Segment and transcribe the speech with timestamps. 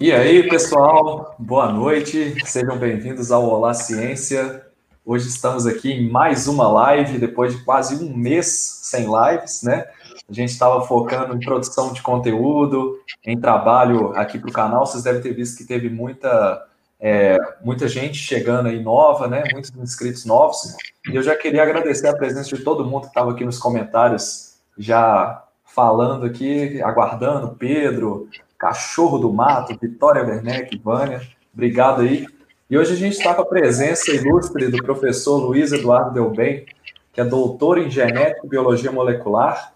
[0.00, 4.66] E aí, pessoal, boa noite, sejam bem-vindos ao Olá Ciência.
[5.06, 8.46] Hoje estamos aqui em mais uma live, depois de quase um mês
[8.82, 9.86] sem lives, né?
[10.28, 14.84] A gente estava focando em produção de conteúdo, em trabalho aqui para o canal.
[14.84, 16.66] Vocês devem ter visto que teve muita,
[16.98, 19.44] é, muita gente chegando aí nova, né?
[19.52, 20.74] Muitos inscritos novos.
[21.08, 24.56] E eu já queria agradecer a presença de todo mundo que estava aqui nos comentários,
[24.76, 28.28] já falando aqui, aguardando, Pedro,
[28.58, 31.20] Cachorro do Mato, Vitória Werneck, Vânia,
[31.52, 32.26] obrigado aí.
[32.70, 36.66] E hoje a gente está com a presença ilustre do professor Luiz Eduardo Delbem,
[37.12, 39.74] que é doutor em genética e biologia molecular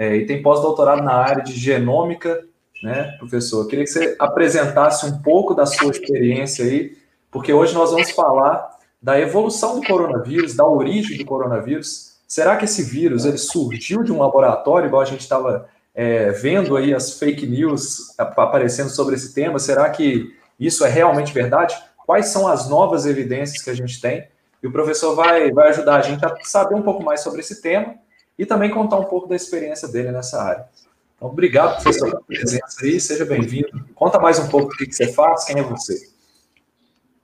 [0.00, 2.42] é, e tem pós-doutorado na área de genômica,
[2.82, 3.60] né, professor?
[3.60, 6.96] Eu queria que você apresentasse um pouco da sua experiência aí,
[7.30, 12.18] porque hoje nós vamos falar da evolução do coronavírus, da origem do coronavírus.
[12.26, 15.68] Será que esse vírus ele surgiu de um laboratório, igual a gente estava
[16.00, 21.30] é, vendo aí as fake news aparecendo sobre esse tema, será que isso é realmente
[21.30, 21.76] verdade?
[22.06, 24.26] Quais são as novas evidências que a gente tem?
[24.62, 27.60] E o professor vai, vai ajudar a gente a saber um pouco mais sobre esse
[27.60, 27.96] tema
[28.38, 30.64] e também contar um pouco da experiência dele nessa área.
[31.16, 33.84] Então, obrigado, professor, pela presença aí, seja bem-vindo.
[33.94, 36.08] Conta mais um pouco o que, que você faz, quem é você.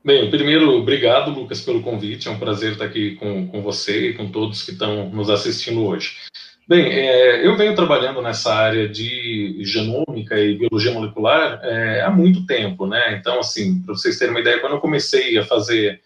[0.04, 2.28] Bem, primeiro, obrigado, Lucas, pelo convite.
[2.28, 5.82] É um prazer estar aqui com, com você e com todos que estão nos assistindo
[5.82, 6.26] hoje.
[6.68, 12.44] Bem, é, eu venho trabalhando nessa área de genômica e biologia molecular é, há muito
[12.44, 13.16] tempo, né?
[13.16, 16.00] Então, assim, para vocês terem uma ideia, quando eu comecei a fazer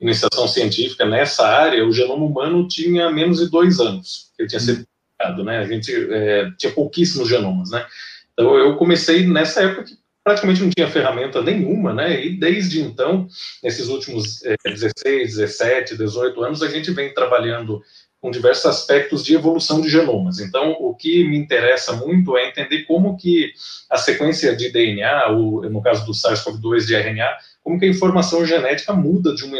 [0.00, 4.60] iniciação científica nessa área, o genoma humano tinha menos de dois anos que ele tinha
[4.60, 5.58] sido publicado, né?
[5.58, 7.84] A gente é, tinha pouquíssimos genomas, né?
[8.32, 12.24] Então, eu comecei nessa época que praticamente não tinha ferramenta nenhuma, né?
[12.24, 13.28] E desde então,
[13.62, 17.82] nesses últimos é, 16, 17, 18 anos, a gente vem trabalhando
[18.26, 20.40] com diversos aspectos de evolução de genomas.
[20.40, 23.52] Então, o que me interessa muito é entender como que
[23.88, 28.44] a sequência de DNA, ou no caso do SARS-CoV-2 de RNA, como que a informação
[28.44, 29.56] genética muda de uma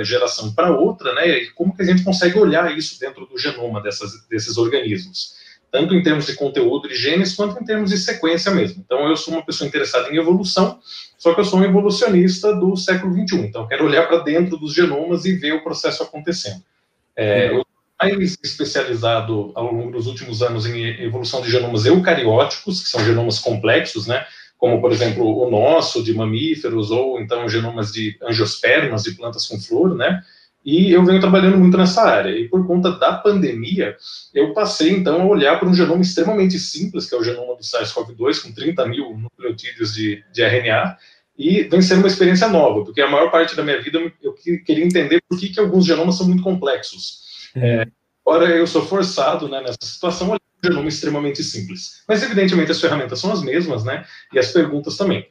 [0.00, 1.28] uh, geração para outra, né?
[1.28, 5.34] E como que a gente consegue olhar isso dentro do genoma dessas, desses organismos,
[5.70, 8.82] tanto em termos de conteúdo de genes quanto em termos de sequência mesmo.
[8.84, 10.80] Então, eu sou uma pessoa interessada em evolução,
[11.16, 13.44] só que eu sou um evolucionista do século 21.
[13.44, 16.64] Então, eu quero olhar para dentro dos genomas e ver o processo acontecendo.
[17.16, 17.67] É, eu
[18.00, 23.38] mais especializado ao longo dos últimos anos em evolução de genomas eucarióticos, que são genomas
[23.38, 24.24] complexos, né?
[24.56, 29.60] Como, por exemplo, o nosso, de mamíferos, ou então genomas de angiospermas, de plantas com
[29.60, 30.22] flor, né?
[30.64, 32.30] E eu venho trabalhando muito nessa área.
[32.30, 33.96] E por conta da pandemia,
[34.34, 37.62] eu passei, então, a olhar para um genoma extremamente simples, que é o genoma do
[37.62, 40.96] SARS-CoV-2, com 30 mil nucleotídeos de, de RNA,
[41.38, 44.84] e vem sendo uma experiência nova, porque a maior parte da minha vida eu queria
[44.84, 47.27] entender por que, que alguns genomas são muito complexos.
[47.56, 47.86] É,
[48.24, 52.02] ora, eu sou forçado né, nessa situação a um genoma extremamente simples.
[52.06, 54.04] Mas, evidentemente, as ferramentas são as mesmas, né?
[54.32, 55.28] E as perguntas também.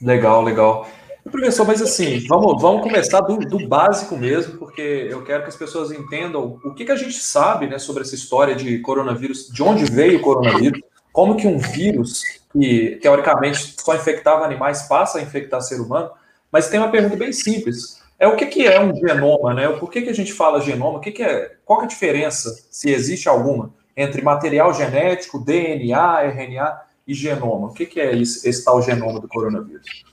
[0.00, 0.88] Legal, legal.
[1.30, 5.56] Professor, mas assim, vamos, vamos começar do, do, básico mesmo, porque eu quero que as
[5.56, 9.62] pessoas entendam o que, que a gente sabe né, sobre essa história de coronavírus, de
[9.62, 10.80] onde veio o coronavírus,
[11.12, 12.22] como que um vírus
[12.52, 16.10] que teoricamente só infectava animais passa a infectar ser humano.
[16.50, 19.68] Mas tem uma pergunta bem simples é o que, que é um genoma, né?
[19.68, 20.98] Por que, que a gente fala genoma?
[20.98, 25.44] O que, que é, qual que é a diferença, se existe alguma, entre material genético,
[25.44, 27.66] DNA, RNA e genoma?
[27.66, 30.04] O que, que é esse, esse tal genoma do coronavírus?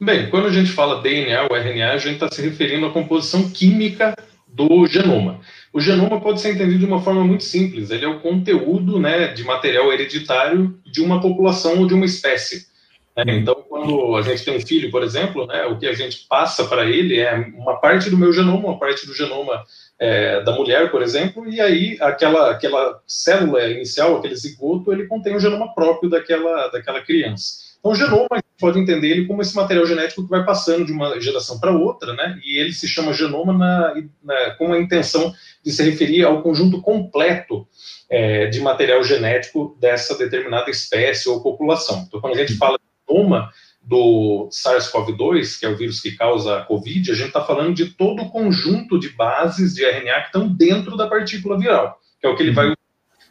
[0.00, 3.50] Bem, quando a gente fala DNA ou RNA, a gente está se referindo à composição
[3.50, 4.14] química
[4.46, 5.40] do genoma.
[5.72, 7.90] O genoma pode ser entendido de uma forma muito simples.
[7.90, 12.69] Ele é o conteúdo né, de material hereditário de uma população ou de uma espécie.
[13.16, 13.24] Né?
[13.36, 16.64] Então, quando a gente tem um filho, por exemplo, né, o que a gente passa
[16.64, 19.64] para ele é uma parte do meu genoma, uma parte do genoma
[19.98, 25.34] é, da mulher, por exemplo, e aí aquela, aquela célula inicial, aquele zigoto, ele contém
[25.34, 27.70] o genoma próprio daquela, daquela criança.
[27.80, 30.84] Então, o genoma, a gente pode entender ele como esse material genético que vai passando
[30.84, 32.38] de uma geração para outra, né?
[32.44, 35.32] E ele se chama genoma na, na, com a intenção
[35.64, 37.66] de se referir ao conjunto completo
[38.08, 42.04] é, de material genético dessa determinada espécie ou população.
[42.06, 42.78] Então, quando a gente fala
[43.10, 43.50] genoma
[43.82, 47.86] do SARS-CoV-2, que é o vírus que causa a COVID, a gente está falando de
[47.86, 52.30] todo o conjunto de bases de RNA que estão dentro da partícula viral, que é
[52.30, 52.76] o que ele vai usar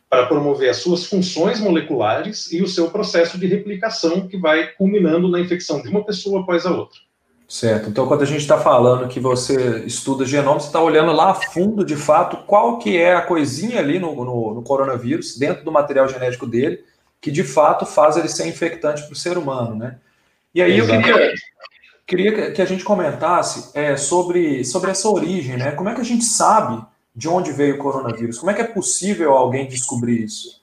[0.10, 5.30] para promover as suas funções moleculares e o seu processo de replicação que vai culminando
[5.30, 6.98] na infecção de uma pessoa após a outra.
[7.48, 7.90] Certo.
[7.90, 11.36] Então, quando a gente está falando que você estuda genoma, você está olhando lá a
[11.36, 15.72] fundo, de fato, qual que é a coisinha ali no, no, no coronavírus, dentro do
[15.72, 16.84] material genético dele,
[17.22, 19.98] que de fato faz ele ser infectante para o ser humano, né?
[20.54, 21.10] E aí Exatamente.
[21.10, 21.18] eu
[22.08, 25.72] queria, queria que a gente comentasse é, sobre, sobre essa origem, né?
[25.72, 26.84] Como é que a gente sabe
[27.16, 28.40] de onde veio o coronavírus?
[28.40, 30.60] Como é que é possível alguém descobrir isso?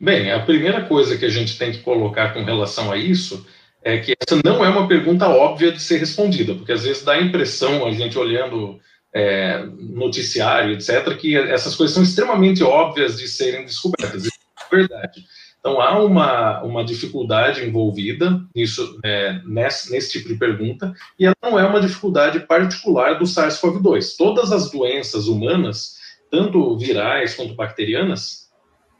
[0.00, 3.46] Bem, a primeira coisa que a gente tem que colocar com relação a isso
[3.84, 7.12] é que essa não é uma pergunta óbvia de ser respondida, porque às vezes dá
[7.12, 8.80] a impressão, a gente olhando
[9.12, 14.24] é, noticiário, etc., que essas coisas são extremamente óbvias de serem descobertas.
[14.24, 14.38] Isso
[14.72, 15.24] é verdade.
[15.62, 21.36] Então, há uma, uma dificuldade envolvida nisso, é, nesse, nesse tipo de pergunta, e ela
[21.40, 24.16] não é uma dificuldade particular do SARS-CoV-2.
[24.18, 25.98] Todas as doenças humanas,
[26.28, 28.50] tanto virais quanto bacterianas,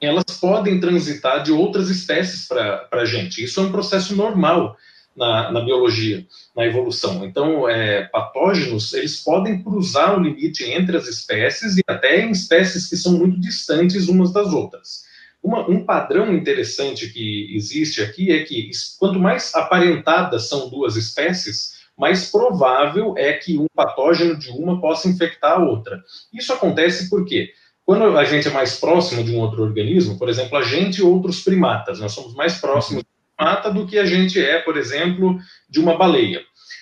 [0.00, 3.42] elas podem transitar de outras espécies para a gente.
[3.42, 4.76] Isso é um processo normal
[5.16, 6.24] na, na biologia,
[6.56, 7.24] na evolução.
[7.24, 12.88] Então, é, patógenos, eles podem cruzar o limite entre as espécies e até em espécies
[12.88, 15.10] que são muito distantes umas das outras.
[15.42, 21.82] Uma, um padrão interessante que existe aqui é que quanto mais aparentadas são duas espécies,
[21.98, 26.02] mais provável é que um patógeno de uma possa infectar a outra.
[26.32, 27.52] Isso acontece porque
[27.84, 31.02] quando a gente é mais próximo de um outro organismo, por exemplo, a gente e
[31.02, 34.76] outros primatas, nós somos mais próximos de um primata do que a gente é, por
[34.76, 36.40] exemplo, de uma baleia.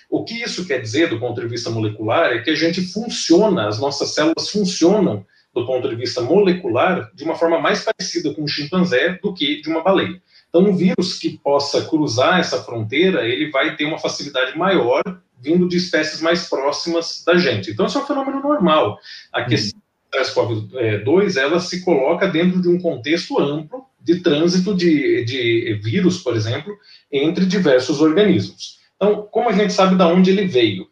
[0.09, 3.67] O que isso quer dizer do ponto de vista molecular é que a gente funciona,
[3.67, 8.43] as nossas células funcionam do ponto de vista molecular, de uma forma mais parecida com
[8.43, 10.21] um chimpanzé do que de uma baleia.
[10.49, 15.01] Então, um vírus que possa cruzar essa fronteira, ele vai ter uma facilidade maior
[15.39, 17.71] vindo de espécies mais próximas da gente.
[17.71, 18.97] Então, isso é um fenômeno normal.
[19.31, 19.47] A uhum.
[19.47, 19.81] questão
[20.11, 26.19] do SARS-CoV-2, ela se coloca dentro de um contexto amplo de trânsito de, de vírus,
[26.19, 26.75] por exemplo,
[27.11, 28.79] entre diversos organismos.
[28.95, 30.90] Então, como a gente sabe de onde ele veio?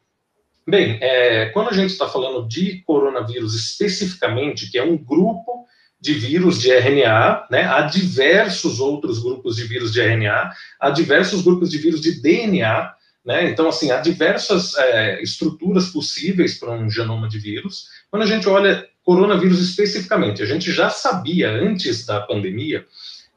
[0.70, 5.66] Bem, é, quando a gente está falando de coronavírus especificamente, que é um grupo
[6.00, 11.42] de vírus de RNA, né, há diversos outros grupos de vírus de RNA, há diversos
[11.42, 12.94] grupos de vírus de DNA,
[13.26, 17.88] né, então, assim, há diversas é, estruturas possíveis para um genoma de vírus.
[18.12, 22.86] Quando a gente olha coronavírus especificamente, a gente já sabia antes da pandemia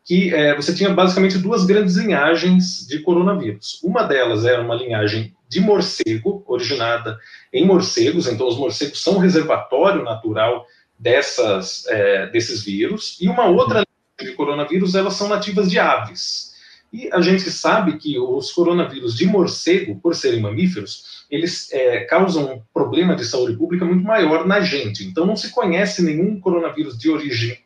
[0.04, 3.80] que é, você tinha basicamente duas grandes linhagens de coronavírus.
[3.82, 7.18] Uma delas era uma linhagem de morcego, originada
[7.52, 10.66] em morcegos, então os morcegos são reservatório natural
[10.98, 13.84] dessas, é, desses vírus, e uma outra
[14.18, 16.52] de coronavírus, elas são nativas de aves.
[16.90, 22.54] E a gente sabe que os coronavírus de morcego, por serem mamíferos, eles é, causam
[22.54, 25.04] um problema de saúde pública muito maior na gente.
[25.04, 27.58] Então não se conhece nenhum coronavírus de origem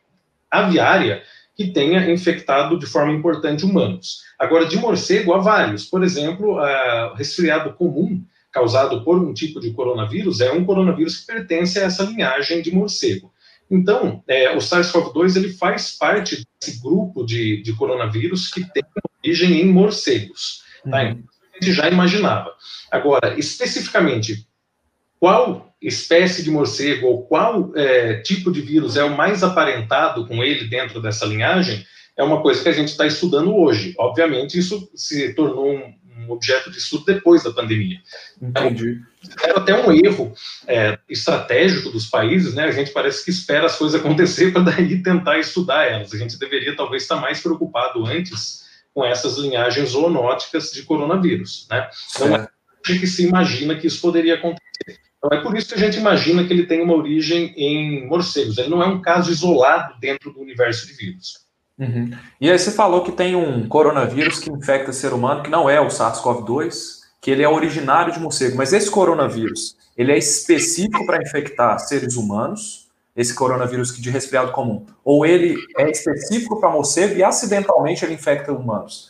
[0.49, 1.23] aviária
[1.57, 4.21] que tenha infectado de forma importante humanos.
[4.37, 5.85] Agora, de morcego, há vários.
[5.85, 11.25] Por exemplo, a resfriado comum, causado por um tipo de coronavírus, é um coronavírus que
[11.25, 13.33] pertence a essa linhagem de morcego.
[13.69, 18.83] Então, é, o SARS-CoV-2 ele faz parte desse grupo de, de coronavírus que tem
[19.23, 20.61] origem em morcegos.
[20.89, 21.01] Tá?
[21.01, 21.09] Uhum.
[21.09, 22.51] Então, a gente já imaginava.
[22.91, 24.47] Agora, especificamente,
[25.19, 30.43] qual espécie de morcego ou qual é, tipo de vírus é o mais aparentado com
[30.43, 31.85] ele dentro dessa linhagem
[32.17, 33.93] é uma coisa que a gente está estudando hoje.
[33.97, 35.95] Obviamente, isso se tornou um,
[36.29, 37.99] objeto de estudo depois da pandemia.
[38.41, 38.99] Entendi.
[39.23, 40.33] Então, é até um erro
[40.67, 42.65] é, estratégico dos países, né?
[42.65, 46.13] A gente parece que espera as coisas acontecer para daí tentar estudar elas.
[46.13, 51.87] A gente deveria talvez estar mais preocupado antes com essas linhagens zoonóticas de coronavírus, né?
[52.19, 52.47] Não é
[52.83, 54.99] que se imagina que isso poderia acontecer.
[55.27, 58.57] Então é por isso que a gente imagina que ele tem uma origem em morcegos.
[58.57, 61.45] Ele não é um caso isolado dentro do universo de vírus.
[61.77, 62.11] Uhum.
[62.39, 65.79] E aí você falou que tem um coronavírus que infecta ser humano, que não é
[65.81, 68.57] o SARS-CoV-2, que ele é originário de morcego.
[68.57, 74.85] Mas esse coronavírus, ele é específico para infectar seres humanos, esse coronavírus de resfriado comum,
[75.03, 79.09] ou ele é específico para morcego e acidentalmente ele infecta humanos?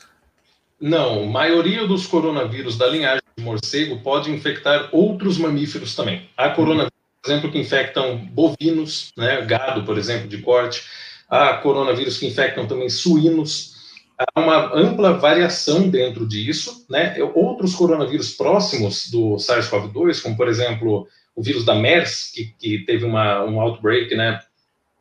[0.80, 6.30] Não, a maioria dos coronavírus da linhagem morcego pode infectar outros mamíferos também.
[6.38, 10.84] Há coronavírus, por exemplo, que infectam bovinos, né, gado, por exemplo, de corte.
[11.28, 13.76] Há coronavírus que infectam também suínos.
[14.18, 17.16] Há uma ampla variação dentro disso, né?
[17.36, 23.06] Outros coronavírus próximos do SARS-CoV-2, como por exemplo o vírus da MERS, que, que teve
[23.06, 24.40] uma, um outbreak, né,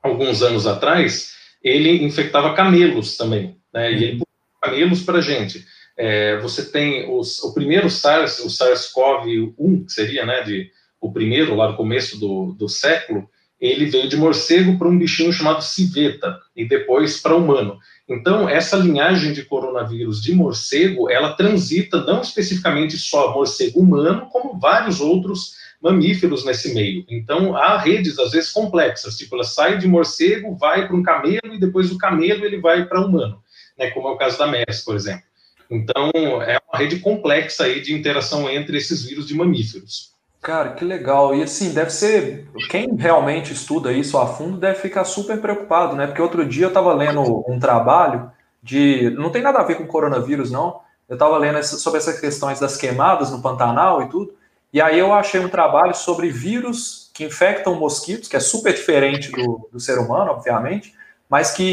[0.02, 3.92] alguns anos atrás, ele infectava camelos também, né?
[3.92, 4.25] E ele
[4.66, 5.64] camelos para a gente.
[5.96, 10.70] É, você tem os, o primeiro SARS, o SARS-CoV-1, que seria né, de,
[11.00, 15.32] o primeiro lá no começo do, do século, ele veio de morcego para um bichinho
[15.32, 17.78] chamado civeta e depois para humano.
[18.06, 24.60] Então, essa linhagem de coronavírus de morcego, ela transita não especificamente só morcego humano, como
[24.60, 27.04] vários outros mamíferos nesse meio.
[27.08, 31.54] Então, há redes, às vezes, complexas, tipo, ela sai de morcego, vai para um camelo,
[31.54, 33.40] e depois do camelo ele vai para humano,
[33.78, 35.22] né, como é o caso da MERS, por exemplo.
[35.70, 36.10] Então,
[36.42, 40.14] é uma rede complexa aí de interação entre esses vírus de mamíferos.
[40.40, 41.34] Cara, que legal.
[41.34, 42.48] E assim, deve ser.
[42.70, 46.06] Quem realmente estuda isso a fundo deve ficar super preocupado, né?
[46.06, 48.30] Porque outro dia eu estava lendo um trabalho
[48.62, 49.10] de.
[49.10, 50.80] Não tem nada a ver com coronavírus, não.
[51.08, 54.34] Eu estava lendo sobre essas questões das queimadas no Pantanal e tudo.
[54.72, 59.32] E aí eu achei um trabalho sobre vírus que infectam mosquitos, que é super diferente
[59.32, 60.94] do, do ser humano, obviamente,
[61.28, 61.64] mas que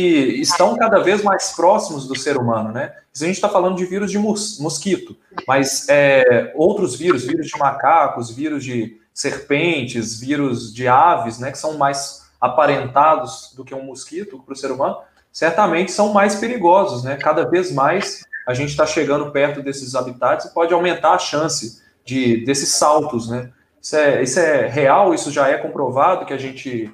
[0.42, 2.94] estão cada vez mais próximos do ser humano, né?
[3.14, 5.16] Isso a gente está falando de vírus de mos mosquito,
[5.48, 11.58] mas é, outros vírus, vírus de macacos, vírus de serpentes, vírus de aves, né, que
[11.58, 14.98] são mais aparentados do que um mosquito para o ser humano,
[15.32, 17.16] certamente são mais perigosos, né?
[17.16, 21.82] Cada vez mais a gente está chegando perto desses habitats e pode aumentar a chance
[22.04, 23.52] de desses saltos, né?
[23.82, 26.92] Isso é, isso é real, isso já é comprovado que a gente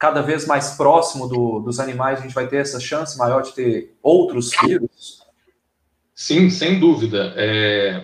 [0.00, 3.52] cada vez mais próximo do, dos animais, a gente vai ter essa chance maior de
[3.52, 5.20] ter outros vírus?
[6.14, 7.34] Sim, sem dúvida.
[7.36, 8.02] É...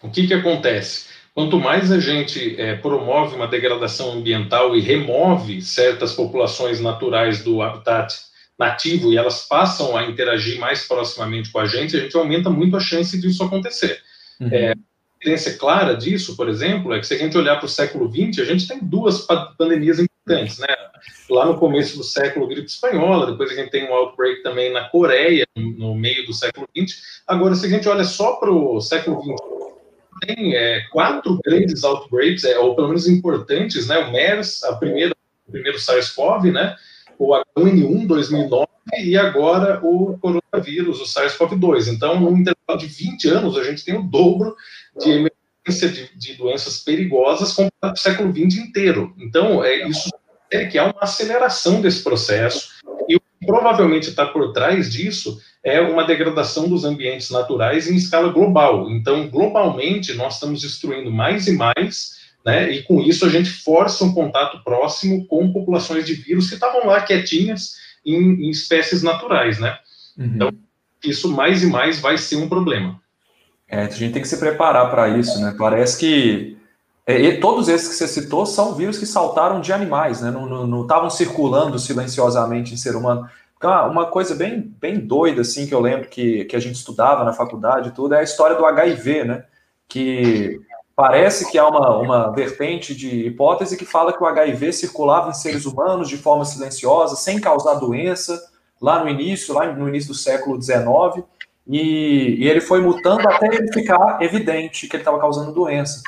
[0.00, 1.06] O que, que acontece?
[1.34, 7.60] Quanto mais a gente é, promove uma degradação ambiental e remove certas populações naturais do
[7.60, 8.14] habitat
[8.58, 12.76] nativo e elas passam a interagir mais proximamente com a gente, a gente aumenta muito
[12.76, 14.00] a chance disso acontecer.
[14.40, 14.48] Uhum.
[14.50, 14.74] É,
[15.20, 18.38] evidência clara disso, por exemplo, é que se a gente olhar para o século XX,
[18.38, 19.26] a gente tem duas
[19.58, 20.66] pandemias importantes, né?
[21.30, 24.88] Lá no começo do século, gripe espanhola, depois a gente tem um outbreak também na
[24.88, 27.22] Coreia, no meio do século XX.
[27.26, 29.36] Agora, se a gente olha só para o século XX,
[30.26, 33.98] tem é, quatro grandes outbreaks, é, ou pelo menos importantes, né?
[33.98, 35.14] O MERS, a primeira,
[35.46, 36.74] o primeiro SARS-CoV, né?
[37.18, 38.66] O H1N1 2009
[38.98, 41.88] e agora o coronavírus, o SARS-CoV-2.
[41.88, 44.54] Então, num intervalo de 20 anos, a gente tem o dobro
[44.98, 45.30] de
[45.68, 49.14] de, de doenças perigosas comparado o século XX inteiro.
[49.18, 50.10] Então, é, isso
[50.50, 52.70] é que há uma aceleração desse processo
[53.08, 57.96] e o que provavelmente está por trás disso é uma degradação dos ambientes naturais em
[57.96, 58.88] escala global.
[58.88, 64.04] Então, globalmente, nós estamos destruindo mais e mais, né, e com isso a gente força
[64.04, 69.58] um contato próximo com populações de vírus que estavam lá quietinhas em, em espécies naturais,
[69.58, 69.76] né?
[70.16, 70.26] Uhum.
[70.26, 70.52] Então,
[71.04, 73.00] isso mais e mais vai ser um problema.
[73.68, 75.54] É, a gente tem que se preparar para isso, né?
[75.58, 76.56] Parece que
[77.04, 80.30] é, todos esses que você citou são vírus que saltaram de animais, né?
[80.30, 83.28] Não estavam circulando silenciosamente em ser humano.
[83.62, 87.32] Uma coisa bem, bem doida, assim, que eu lembro que, que a gente estudava na
[87.32, 89.44] faculdade e tudo, é a história do HIV, né?
[89.88, 90.60] Que
[90.94, 95.34] parece que há uma, uma vertente de hipótese que fala que o HIV circulava em
[95.34, 98.40] seres humanos de forma silenciosa, sem causar doença,
[98.80, 101.24] lá no início, lá no início do século XIX,
[101.66, 106.02] e, e ele foi mutando até ele ficar evidente que ele estava causando doença.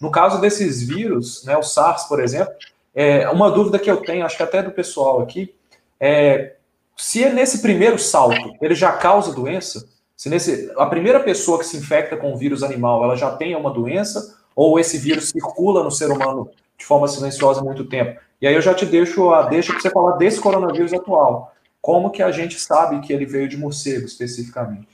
[0.00, 2.52] No caso desses vírus, né, o SARS, por exemplo,
[2.94, 5.54] é, uma dúvida que eu tenho, acho que até do pessoal aqui,
[6.00, 6.54] é
[6.96, 11.66] se é nesse primeiro salto ele já causa doença, se nesse, a primeira pessoa que
[11.66, 15.82] se infecta com o vírus animal, ela já tem uma doença, ou esse vírus circula
[15.82, 18.20] no ser humano de forma silenciosa há muito tempo.
[18.40, 21.52] E aí eu já te deixo a deixa para você falar desse coronavírus atual.
[21.80, 24.93] Como que a gente sabe que ele veio de morcego especificamente?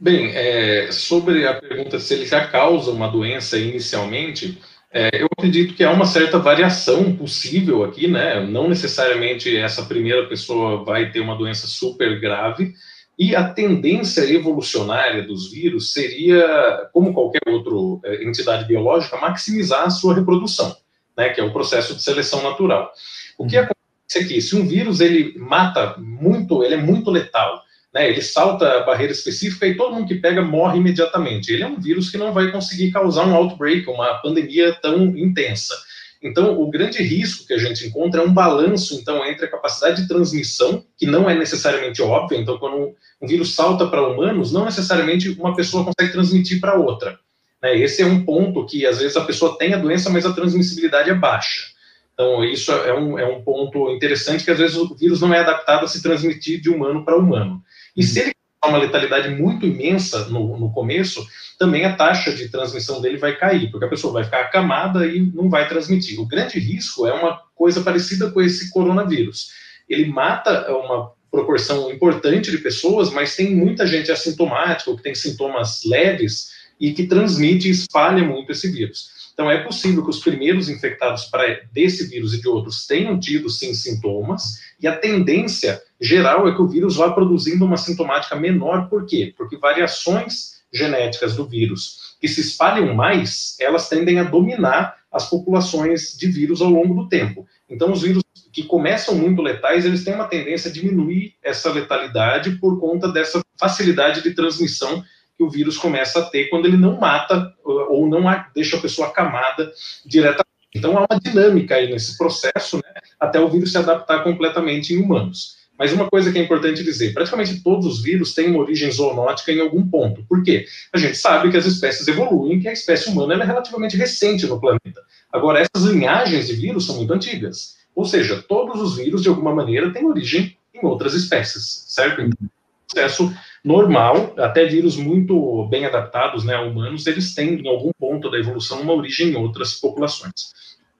[0.00, 4.56] Bem, é, sobre a pergunta se ele já causa uma doença inicialmente,
[4.92, 8.40] é, eu acredito que há uma certa variação possível aqui, né?
[8.46, 12.74] Não necessariamente essa primeira pessoa vai ter uma doença super grave,
[13.18, 19.90] e a tendência evolucionária dos vírus seria, como qualquer outra é, entidade biológica, maximizar a
[19.90, 20.76] sua reprodução,
[21.16, 21.30] né?
[21.30, 22.92] Que é o processo de seleção natural.
[23.36, 23.64] O que uhum.
[23.64, 24.40] acontece aqui?
[24.40, 29.12] Se um vírus ele mata muito, ele é muito letal né, ele salta a barreira
[29.12, 31.52] específica e todo mundo que pega morre imediatamente.
[31.52, 35.74] Ele é um vírus que não vai conseguir causar um outbreak, uma pandemia tão intensa.
[36.22, 40.02] Então, o grande risco que a gente encontra é um balanço, então, entre a capacidade
[40.02, 44.64] de transmissão, que não é necessariamente óbvia, então, quando um vírus salta para humanos, não
[44.64, 47.18] necessariamente uma pessoa consegue transmitir para outra.
[47.62, 47.78] Né?
[47.78, 51.08] Esse é um ponto que, às vezes, a pessoa tem a doença, mas a transmissibilidade
[51.08, 51.78] é baixa.
[52.14, 55.38] Então, isso é um, é um ponto interessante, que às vezes o vírus não é
[55.38, 57.62] adaptado a se transmitir de humano para humano.
[57.98, 58.32] E se ele
[58.66, 61.26] uma letalidade muito imensa no, no começo,
[61.58, 65.20] também a taxa de transmissão dele vai cair, porque a pessoa vai ficar acamada e
[65.20, 66.20] não vai transmitir.
[66.20, 69.50] O grande risco é uma coisa parecida com esse coronavírus.
[69.88, 75.14] Ele mata uma proporção importante de pessoas, mas tem muita gente assintomática, ou que tem
[75.14, 76.50] sintomas leves,
[76.80, 79.10] e que transmite e espalha muito esse vírus.
[79.38, 81.30] Então, é possível que os primeiros infectados
[81.72, 86.60] desse vírus e de outros tenham tido, sim, sintomas, e a tendência geral é que
[86.60, 89.32] o vírus vá produzindo uma sintomática menor, por quê?
[89.36, 96.16] Porque variações genéticas do vírus que se espalham mais, elas tendem a dominar as populações
[96.18, 97.46] de vírus ao longo do tempo.
[97.70, 102.56] Então, os vírus que começam muito letais, eles têm uma tendência a diminuir essa letalidade
[102.56, 105.04] por conta dessa facilidade de transmissão
[105.38, 109.06] que o vírus começa a ter quando ele não mata ou não deixa a pessoa
[109.06, 109.72] acamada
[110.04, 110.48] diretamente.
[110.74, 114.98] Então há uma dinâmica aí nesse processo, né, até o vírus se adaptar completamente em
[114.98, 115.56] humanos.
[115.78, 119.52] Mas uma coisa que é importante dizer, praticamente todos os vírus têm uma origem zoonótica
[119.52, 120.24] em algum ponto.
[120.28, 120.66] Por quê?
[120.92, 124.60] A gente sabe que as espécies evoluem, que a espécie humana é relativamente recente no
[124.60, 125.00] planeta.
[125.32, 127.76] Agora, essas linhagens de vírus são muito antigas.
[127.94, 132.22] Ou seja, todos os vírus, de alguma maneira, têm origem em outras espécies, certo?
[132.22, 132.50] Então,
[132.88, 133.32] processo
[133.64, 138.38] normal, até vírus muito bem adaptados né, a humanos, eles têm, em algum ponto da
[138.38, 140.32] evolução, uma origem em outras populações.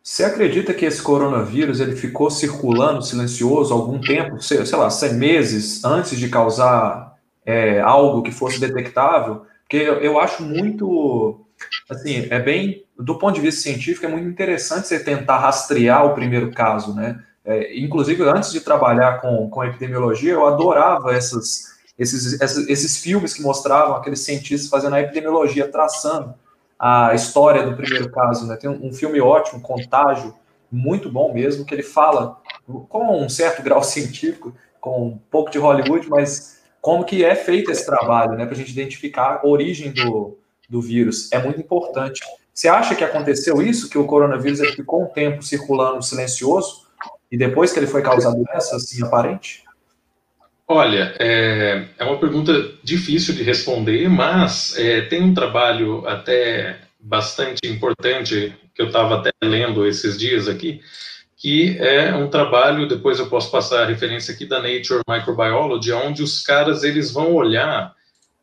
[0.03, 5.13] Você acredita que esse coronavírus ele ficou circulando silencioso algum tempo, sei, sei lá, seis
[5.13, 7.15] meses antes de causar
[7.45, 9.43] é, algo que fosse detectável?
[9.63, 11.45] Porque eu, eu acho muito,
[11.91, 16.15] assim, é bem, do ponto de vista científico, é muito interessante você tentar rastrear o
[16.15, 17.23] primeiro caso, né?
[17.45, 23.35] É, inclusive, antes de trabalhar com, com epidemiologia, eu adorava essas, esses, esses, esses filmes
[23.35, 26.35] que mostravam aqueles cientistas fazendo a epidemiologia, traçando
[26.79, 28.57] a história do primeiro caso, né?
[28.57, 30.35] Tem um, um filme ótimo, Contágio,
[30.71, 32.41] muito bom mesmo, que ele fala
[32.89, 37.71] com um certo grau científico, com um pouco de Hollywood, mas como que é feito
[37.71, 38.45] esse trabalho, né?
[38.47, 40.39] Para a gente identificar a origem do,
[40.69, 41.33] do vírus.
[41.33, 42.21] É muito importante.
[42.55, 46.87] Você acha que aconteceu isso, que o coronavírus ficou um tempo circulando silencioso
[47.31, 49.65] e depois que ele foi causar doença, assim, aparente?
[50.71, 52.53] Olha, é, é, uma pergunta
[52.85, 59.31] difícil de responder, mas é, tem um trabalho até bastante importante que eu estava até
[59.43, 60.83] lendo esses dias aqui,
[61.39, 66.23] que é um trabalho, depois eu posso passar a referência aqui da Nature Microbiology, onde
[66.23, 67.95] os caras eles vão olhar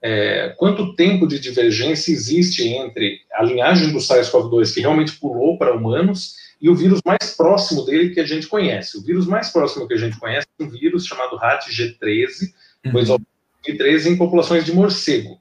[0.01, 5.75] é, quanto tempo de divergência existe entre a linhagem do SARS-CoV-2 que realmente pulou para
[5.75, 8.97] humanos e o vírus mais próximo dele que a gente conhece.
[8.97, 12.53] O vírus mais próximo que a gente conhece é um vírus chamado RAT-G13,
[12.85, 12.91] uhum.
[12.91, 15.39] foi 2013 em populações de morcego.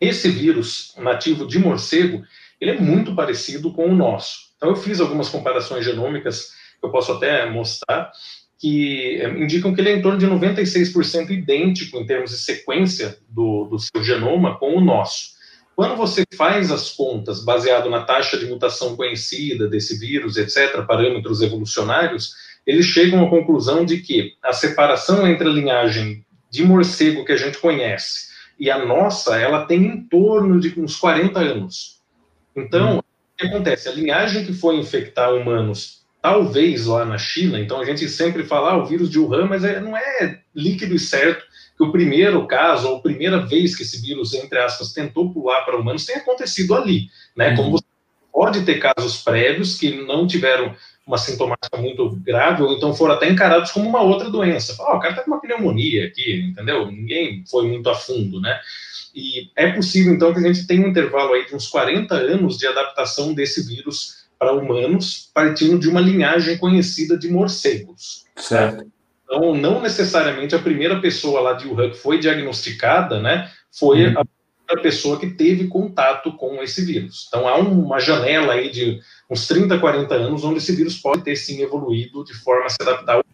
[0.00, 2.22] Esse vírus nativo de morcego,
[2.60, 4.50] ele é muito parecido com o nosso.
[4.56, 8.10] Então eu fiz algumas comparações genômicas que eu posso até mostrar,
[8.58, 13.18] que eh, indicam que ele é em torno de 96% idêntico em termos de sequência
[13.28, 15.39] do, do seu genoma com o nosso.
[15.80, 21.40] Quando você faz as contas baseado na taxa de mutação conhecida desse vírus, etc., parâmetros
[21.40, 22.34] evolucionários,
[22.66, 27.36] eles chegam à conclusão de que a separação entre a linhagem de morcego que a
[27.38, 28.28] gente conhece
[28.58, 32.02] e a nossa, ela tem em torno de uns 40 anos.
[32.54, 32.98] Então, hum.
[32.98, 33.02] o
[33.38, 33.88] que acontece?
[33.88, 38.72] A linhagem que foi infectar humanos, talvez lá na China, então a gente sempre fala
[38.72, 41.49] ah, o vírus de Wuhan, mas é, não é líquido e certo
[41.80, 45.62] que o primeiro caso, ou a primeira vez que esse vírus, entre aspas, tentou pular
[45.62, 47.50] para humanos, tenha acontecido ali, né?
[47.50, 47.56] Uhum.
[47.56, 47.84] Como você
[48.30, 53.30] pode ter casos prévios que não tiveram uma sintomática muito grave, ou então foram até
[53.30, 54.74] encarados como uma outra doença.
[54.74, 56.86] Fala, oh, o cara está com uma pneumonia aqui, entendeu?
[56.92, 58.60] Ninguém foi muito a fundo, né?
[59.14, 62.58] E é possível, então, que a gente tenha um intervalo aí de uns 40 anos
[62.58, 68.26] de adaptação desse vírus para humanos, partindo de uma linhagem conhecida de morcegos.
[68.36, 68.86] Certo.
[69.30, 74.18] Então, não necessariamente a primeira pessoa lá de Wuhan que foi diagnosticada, né, foi uhum.
[74.18, 77.26] a primeira pessoa que teve contato com esse vírus.
[77.28, 78.98] Então, há uma janela aí de
[79.30, 82.78] uns 30, 40 anos onde esse vírus pode ter sim evoluído de forma a se
[82.80, 83.24] adaptar ao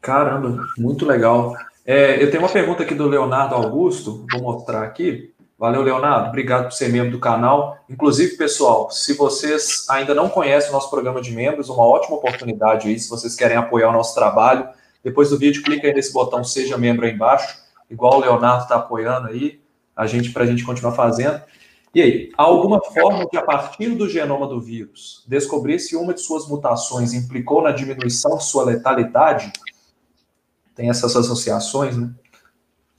[0.00, 1.54] Caramba, muito legal.
[1.84, 5.34] É, eu tenho uma pergunta aqui do Leonardo Augusto, vou mostrar aqui.
[5.58, 6.28] Valeu, Leonardo.
[6.28, 7.76] Obrigado por ser membro do canal.
[7.90, 12.88] Inclusive, pessoal, se vocês ainda não conhecem o nosso programa de membros, uma ótima oportunidade
[12.88, 14.77] aí, se vocês querem apoiar o nosso trabalho.
[15.08, 18.74] Depois do vídeo, clica aí nesse botão Seja Membro aí embaixo, igual o Leonardo está
[18.74, 19.58] apoiando aí,
[19.96, 21.40] a gente para a gente continuar fazendo.
[21.94, 26.12] E aí, há alguma forma de, a partir do genoma do vírus, descobrir se uma
[26.12, 29.50] de suas mutações implicou na diminuição de sua letalidade?
[30.74, 32.10] Tem essas associações, né?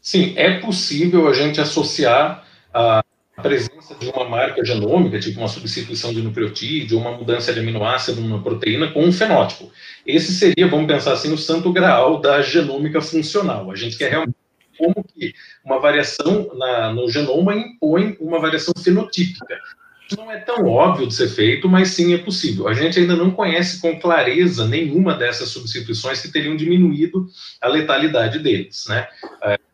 [0.02, 2.44] Sim, é possível a gente associar
[2.74, 3.04] a
[3.40, 8.42] presença de uma marca genômica, tipo uma substituição de nucleotídeo, uma mudança de aminoácido numa
[8.42, 9.72] proteína, com um fenótipo.
[10.06, 13.72] Esse seria, vamos pensar assim, o santo graal da genômica funcional.
[13.72, 14.36] A gente quer realmente
[14.78, 19.60] como que uma variação na, no genoma impõe uma variação fenotípica.
[20.10, 22.68] Isso não é tão óbvio de ser feito, mas sim é possível.
[22.68, 27.28] A gente ainda não conhece com clareza nenhuma dessas substituições que teriam diminuído
[27.62, 29.08] a letalidade deles, né?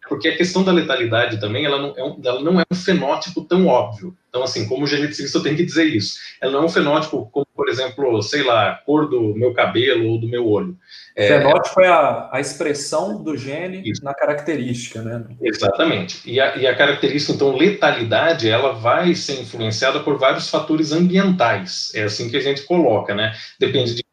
[0.08, 3.42] Porque a questão da letalidade também, ela não, é um, ela não é um fenótipo
[3.42, 4.16] tão óbvio.
[4.30, 6.18] Então, assim, como geneticista, eu tenho que dizer isso.
[6.42, 10.10] Ela não é um fenótipo como, por exemplo, sei lá, a cor do meu cabelo
[10.10, 10.78] ou do meu olho.
[11.16, 14.04] É, fenótipo é a, a expressão do gene isso.
[14.04, 15.26] na característica, né?
[15.42, 16.22] Exatamente.
[16.30, 21.92] E a, e a característica, então, letalidade, ela vai ser influenciada por vários fatores ambientais.
[21.96, 23.34] É assim que a gente coloca, né?
[23.60, 24.04] Depende de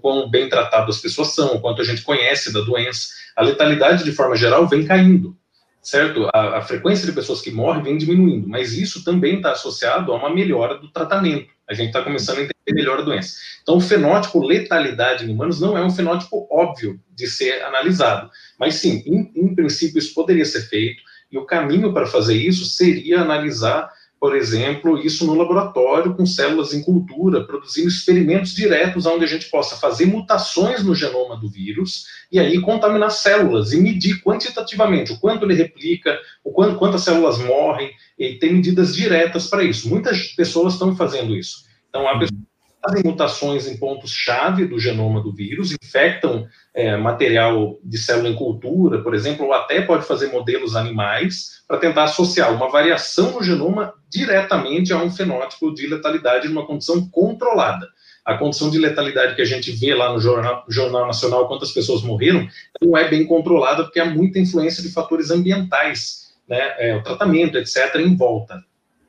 [0.00, 3.08] quão bem tratado as pessoas são, quanto a gente conhece da doença.
[3.34, 5.36] A letalidade, de forma geral, vem caindo.
[5.82, 6.30] Certo?
[6.32, 10.16] A, a, frequência de pessoas que morrem vem diminuindo, mas isso também está associado a
[10.16, 11.50] uma melhora do tratamento.
[11.68, 13.36] A gente está começando a entender melhor a doença.
[13.62, 18.76] Então, o fenótipo letalidade em humanos não é um fenótipo óbvio de ser analisado, mas
[18.76, 23.20] sim, em, em princípio, isso poderia ser feito, e o caminho para fazer isso seria
[23.20, 23.90] analisar
[24.22, 29.50] por exemplo, isso no laboratório com células em cultura, produzindo experimentos diretos onde a gente
[29.50, 35.18] possa fazer mutações no genoma do vírus e aí contaminar células e medir quantitativamente o
[35.18, 39.88] quanto ele replica, o quanto quantas células morrem, e tem medidas diretas para isso.
[39.88, 41.64] Muitas pessoas estão fazendo isso.
[41.88, 42.51] Então, há pessoas
[42.82, 49.02] fazem mutações em pontos-chave do genoma do vírus, infectam é, material de célula em cultura,
[49.02, 53.94] por exemplo, ou até pode fazer modelos animais para tentar associar uma variação no genoma
[54.10, 57.88] diretamente a um fenótipo de letalidade numa condição controlada.
[58.24, 62.02] A condição de letalidade que a gente vê lá no Jornal, Jornal Nacional, quantas pessoas
[62.02, 62.46] morreram,
[62.80, 67.58] não é bem controlada porque há muita influência de fatores ambientais, né, é, o tratamento,
[67.58, 68.62] etc., em volta.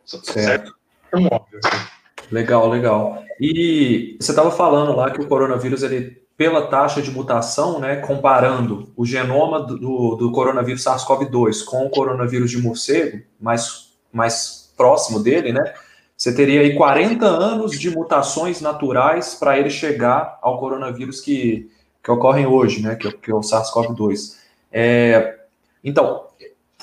[0.05, 0.31] Certo?
[0.31, 0.75] certo?
[1.07, 1.59] Então, óbvio.
[1.63, 2.02] Assim.
[2.31, 3.23] Legal, legal.
[3.39, 8.91] E você estava falando lá que o coronavírus, ele, pela taxa de mutação, né, comparando
[8.95, 15.51] o genoma do, do coronavírus SARS-CoV-2 com o coronavírus de morcego, mais, mais próximo dele,
[15.51, 15.73] né,
[16.15, 21.69] você teria aí 40 anos de mutações naturais para ele chegar ao coronavírus que,
[22.03, 24.37] que ocorrem hoje, né, que, que é o SARS-CoV-2.
[24.71, 25.39] É,
[25.83, 26.27] então,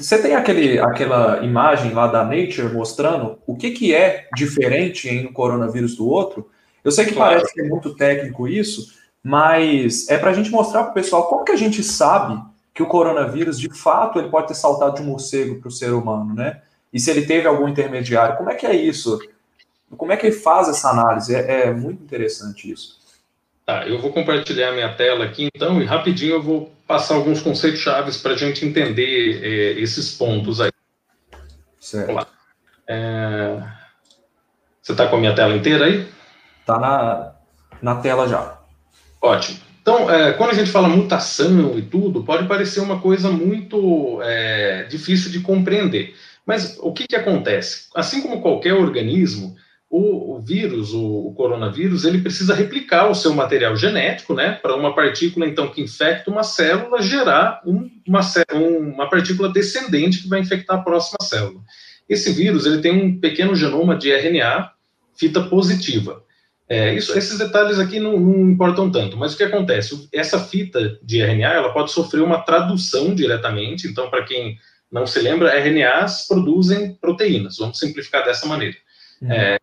[0.00, 5.26] você tem aquele, aquela imagem lá da Nature mostrando o que, que é diferente em
[5.26, 6.50] um coronavírus do outro?
[6.82, 7.36] Eu sei que claro.
[7.36, 11.28] parece que é muito técnico isso, mas é para a gente mostrar para o pessoal
[11.28, 15.02] como que a gente sabe que o coronavírus, de fato, ele pode ter saltado de
[15.02, 16.62] um morcego para o ser humano, né?
[16.92, 19.18] E se ele teve algum intermediário, como é que é isso?
[19.96, 21.34] Como é que ele faz essa análise?
[21.34, 22.98] É, é muito interessante isso.
[23.66, 27.78] Tá, eu vou compartilhar minha tela aqui então e rapidinho eu vou passar alguns conceitos
[27.78, 30.72] chaves para a gente entender é, esses pontos aí.
[31.78, 32.26] Certo.
[32.88, 33.62] É...
[34.82, 36.08] Você está com a minha tela inteira aí?
[36.58, 37.32] Está na,
[37.80, 38.58] na tela já.
[39.22, 39.60] Ótimo.
[39.80, 44.82] Então, é, quando a gente fala mutação e tudo, pode parecer uma coisa muito é,
[44.90, 46.16] difícil de compreender.
[46.44, 47.86] Mas o que, que acontece?
[47.94, 49.54] Assim como qualquer organismo,
[49.90, 54.76] o, o vírus, o, o, coronavírus, ele precisa replicar o seu material genético, né, para
[54.76, 58.20] uma partícula, então, que infecta uma célula, gerar um, uma,
[58.54, 61.60] uma partícula descendente que vai infectar a próxima célula.
[62.08, 64.70] Esse vírus, ele tem um pequeno genoma de RNA,
[65.16, 66.22] fita positiva.
[66.68, 70.08] É, isso, esses detalhes aqui não, não, importam tanto, mas o que acontece?
[70.12, 74.56] Essa fita de RNA, ela pode sofrer uma tradução diretamente, então, para quem
[74.90, 78.76] não se lembra, RNAs produzem proteínas, vamos simplificar dessa maneira.
[79.20, 79.32] Uhum.
[79.32, 79.60] É,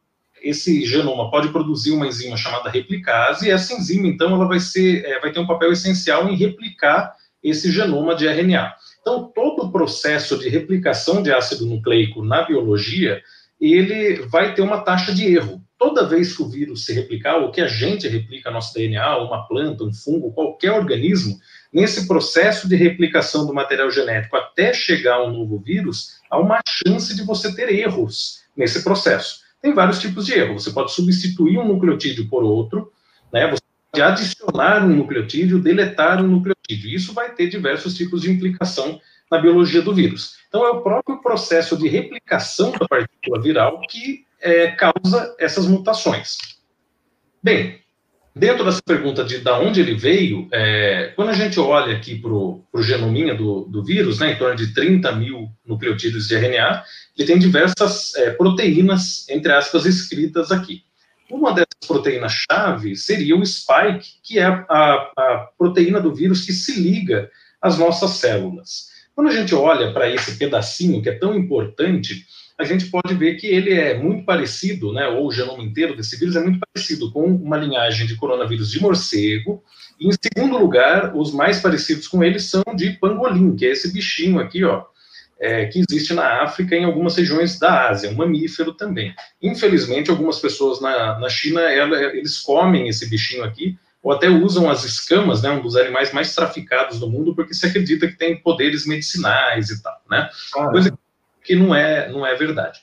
[0.47, 5.03] esse genoma pode produzir uma enzima chamada replicase, e essa enzima, então, ela vai, ser,
[5.05, 8.73] é, vai ter um papel essencial em replicar esse genoma de RNA.
[9.01, 13.21] Então, todo o processo de replicação de ácido nucleico na biologia,
[13.59, 15.61] ele vai ter uma taxa de erro.
[15.77, 19.47] Toda vez que o vírus se replicar, ou que a gente replica nosso DNA, uma
[19.47, 21.37] planta, um fungo, qualquer organismo,
[21.71, 27.15] nesse processo de replicação do material genético até chegar ao novo vírus, há uma chance
[27.15, 30.59] de você ter erros nesse processo tem vários tipos de erro.
[30.59, 32.91] Você pode substituir um nucleotídeo por outro,
[33.31, 33.49] né?
[33.49, 36.89] Você pode adicionar um nucleotídeo, deletar um nucleotídeo.
[36.89, 38.99] Isso vai ter diversos tipos de implicação
[39.31, 40.37] na biologia do vírus.
[40.47, 46.37] Então, é o próprio processo de replicação da partícula viral que é, causa essas mutações.
[47.43, 47.81] Bem,
[48.37, 52.31] Dentro dessa pergunta de da onde ele veio, é, quando a gente olha aqui para
[52.31, 56.83] o genominha do, do vírus, né, em torno de 30 mil nucleotídeos de RNA,
[57.17, 60.83] ele tem diversas é, proteínas, entre aspas, escritas aqui.
[61.31, 66.79] Uma dessas proteínas-chave seria o spike, que é a, a, proteína do vírus que se
[66.79, 68.89] liga às nossas células.
[69.15, 72.23] Quando a gente olha para esse pedacinho que é tão importante,
[72.57, 76.17] a gente pode ver que ele é muito parecido, né, ou o genoma inteiro desse
[76.17, 79.63] vírus é muito parecido com uma linhagem de coronavírus de morcego.
[79.99, 83.93] E, em segundo lugar, os mais parecidos com ele são de pangolim, que é esse
[83.93, 84.85] bichinho aqui, ó,
[85.39, 89.13] é, que existe na África e em algumas regiões da Ásia, um mamífero também.
[89.39, 94.67] Infelizmente, algumas pessoas na, na China, ela, eles comem esse bichinho aqui, ou até usam
[94.67, 98.41] as escamas, né, um dos animais mais traficados do mundo, porque se acredita que tem
[98.41, 100.29] poderes medicinais e tal, né?
[100.71, 100.97] Coisa que
[101.55, 102.79] não é, não é verdade.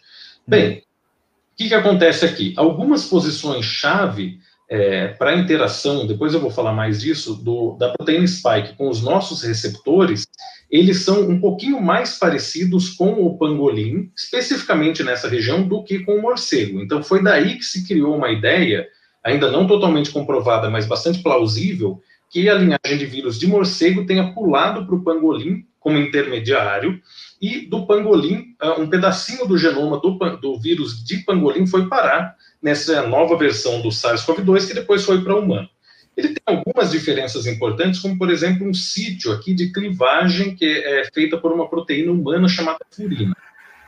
[0.47, 2.53] Bem, o que, que acontece aqui?
[2.57, 8.77] Algumas posições-chave é, para interação, depois eu vou falar mais disso, do, da proteína spike
[8.77, 10.27] com os nossos receptores,
[10.71, 16.17] eles são um pouquinho mais parecidos com o pangolim, especificamente nessa região, do que com
[16.17, 16.81] o morcego.
[16.81, 18.89] Então foi daí que se criou uma ideia,
[19.23, 22.01] ainda não totalmente comprovada, mas bastante plausível,
[22.31, 26.99] que a linhagem de vírus de morcego tenha pulado para o pangolim como intermediário,
[27.41, 32.35] e do pangolim, uh, um pedacinho do genoma do, do vírus de pangolim foi parar
[32.63, 35.69] nessa nova versão do SARS-CoV-2, que depois foi para o humano.
[36.17, 41.03] Ele tem algumas diferenças importantes, como, por exemplo, um sítio aqui de clivagem que é
[41.13, 43.37] feita por uma proteína humana chamada furina.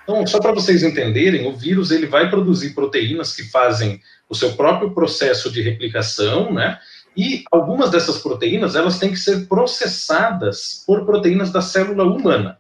[0.02, 4.52] Então, só para vocês entenderem, o vírus ele vai produzir proteínas que fazem o seu
[4.52, 6.78] próprio processo de replicação, né?
[7.16, 12.58] E algumas dessas proteínas, elas têm que ser processadas por proteínas da célula humana.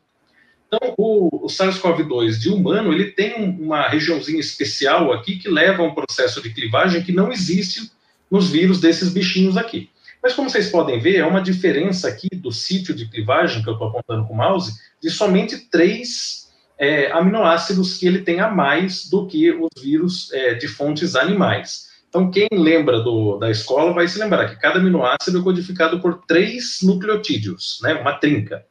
[0.66, 5.86] Então, o, o SARS-CoV-2 de humano, ele tem uma regiãozinha especial aqui que leva a
[5.86, 7.90] um processo de clivagem que não existe
[8.30, 9.90] nos vírus desses bichinhos aqui.
[10.22, 13.74] Mas como vocês podem ver, é uma diferença aqui do sítio de clivagem que eu
[13.74, 19.08] estou apontando com o mouse, de somente três é, aminoácidos que ele tem a mais
[19.08, 21.85] do que os vírus é, de fontes animais.
[22.08, 26.22] Então, quem lembra do, da escola vai se lembrar que cada aminoácido é codificado por
[26.26, 28.64] três nucleotídeos, né, uma trinca.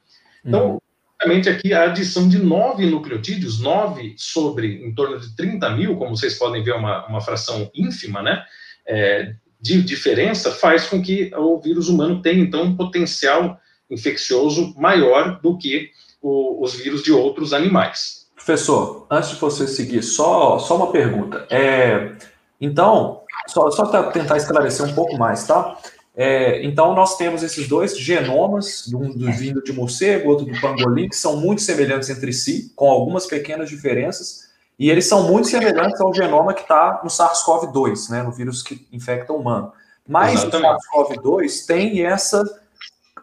[0.43, 0.80] Então, uhum.
[1.12, 6.15] basicamente aqui a adição de nove nucleotídeos, nove sobre em torno de 30 mil, como
[6.15, 8.43] vocês podem ver, uma, uma fração ínfima, né,
[8.88, 15.39] é, de diferença faz com que o vírus humano tenha, então, um potencial infeccioso maior
[15.41, 18.26] do que o, os vírus de outros animais.
[18.36, 21.48] Professor, antes de você seguir, só, só uma pergunta.
[21.50, 22.12] É,
[22.60, 25.77] então, só, só para tentar esclarecer um pouco mais, tá?
[26.17, 31.10] É, então, nós temos esses dois genomas, um do vindo de morcego, outro do pangolim,
[31.10, 34.45] que são muito semelhantes entre si, com algumas pequenas diferenças.
[34.79, 38.88] E eles são muito semelhantes ao genoma que está no SARS-CoV-2, né, no vírus que
[38.91, 39.73] infecta o humano.
[40.08, 40.77] Mas Exatamente.
[40.93, 42.43] o SARS-CoV-2 tem essa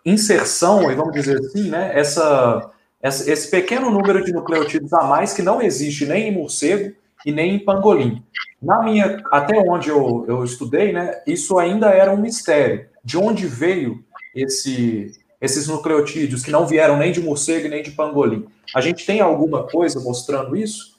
[0.04, 5.32] inserção, e vamos dizer assim, né, essa, essa, esse pequeno número de nucleotídeos a mais
[5.32, 8.22] que não existe nem em morcego e nem em pangolim.
[8.62, 12.86] Na minha, até onde eu, eu estudei, né, isso ainda era um mistério.
[13.04, 18.46] De onde veio esse, esses nucleotídeos que não vieram nem de morcego nem de pangolim?
[18.74, 20.92] A gente tem alguma coisa mostrando isso?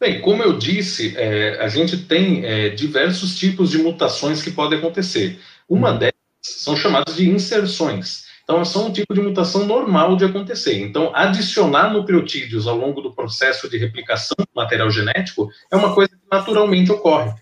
[0.00, 4.78] Bem, como eu disse, é, a gente tem é, diversos tipos de mutações que podem
[4.78, 5.38] acontecer.
[5.68, 5.98] Uma uhum.
[5.98, 8.24] delas são chamadas de inserções.
[8.42, 10.80] Então, são um tipo de mutação normal de acontecer.
[10.80, 16.10] Então, adicionar nucleotídeos ao longo do processo de replicação do material genético é uma coisa
[16.10, 17.32] que naturalmente ocorre.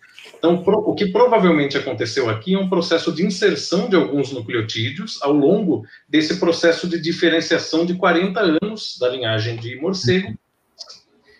[0.40, 5.32] Então, o que provavelmente aconteceu aqui é um processo de inserção de alguns nucleotídeos ao
[5.32, 10.34] longo desse processo de diferenciação de 40 anos da linhagem de morcego.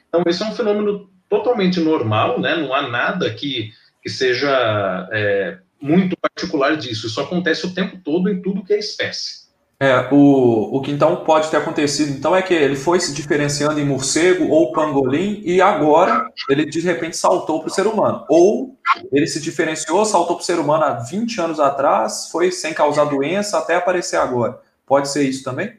[0.09, 2.57] Então, esse é um fenômeno totalmente normal, né?
[2.57, 3.70] Não há nada que,
[4.03, 7.07] que seja é, muito particular disso.
[7.07, 9.49] Isso acontece o tempo todo em tudo que é espécie.
[9.82, 13.80] É, o, o que então pode ter acontecido, então, é que ele foi se diferenciando
[13.80, 18.26] em morcego ou pangolim e agora ele de repente saltou para o ser humano.
[18.28, 18.76] Ou
[19.10, 23.06] ele se diferenciou, saltou para o ser humano há 20 anos atrás, foi sem causar
[23.06, 24.60] doença até aparecer agora.
[24.84, 25.72] Pode ser isso também?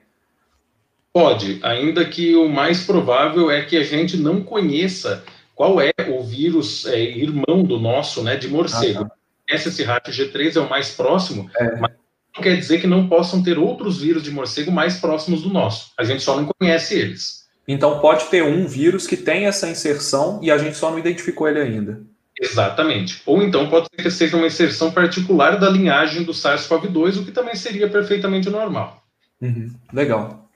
[1.14, 6.24] Pode, ainda que o mais provável é que a gente não conheça qual é o
[6.24, 9.04] vírus é, irmão do nosso, né, de morcego.
[9.04, 9.16] Ah, tá.
[9.48, 11.76] Esse rato G3 é o mais próximo, é.
[11.76, 11.92] mas
[12.36, 15.92] quer dizer que não possam ter outros vírus de morcego mais próximos do nosso.
[15.98, 17.42] A gente só não conhece eles.
[17.68, 21.48] Então pode ter um vírus que tem essa inserção e a gente só não identificou
[21.48, 22.02] ele ainda.
[22.40, 23.22] Exatamente.
[23.26, 27.32] Ou então pode ser que seja uma inserção particular da linhagem do SARS-CoV-2, o que
[27.32, 29.04] também seria perfeitamente normal.
[29.40, 29.72] Uhum.
[29.94, 30.50] Legal.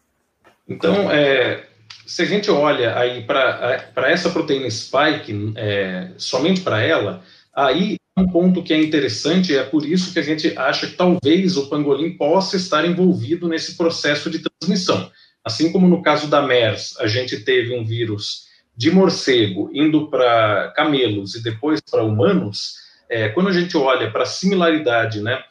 [0.68, 1.68] Então, é,
[2.06, 8.28] se a gente olha aí para essa proteína spike, é, somente para ela, aí um
[8.28, 12.16] ponto que é interessante, é por isso que a gente acha que talvez o pangolim
[12.16, 15.12] possa estar envolvido nesse processo de transmissão.
[15.44, 20.72] Assim como no caso da MERS, a gente teve um vírus de morcego indo para
[20.76, 22.76] camelos e depois para humanos,
[23.10, 25.44] é, quando a gente olha para a similaridade né,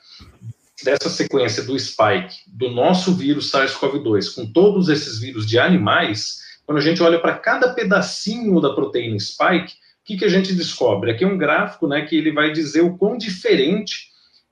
[0.83, 6.79] dessa sequência do spike do nosso vírus SARS-CoV-2 com todos esses vírus de animais, quando
[6.79, 9.75] a gente olha para cada pedacinho da proteína spike,
[10.05, 11.11] o que, que a gente descobre?
[11.11, 14.11] Aqui é um gráfico né, que ele vai dizer o quão diferente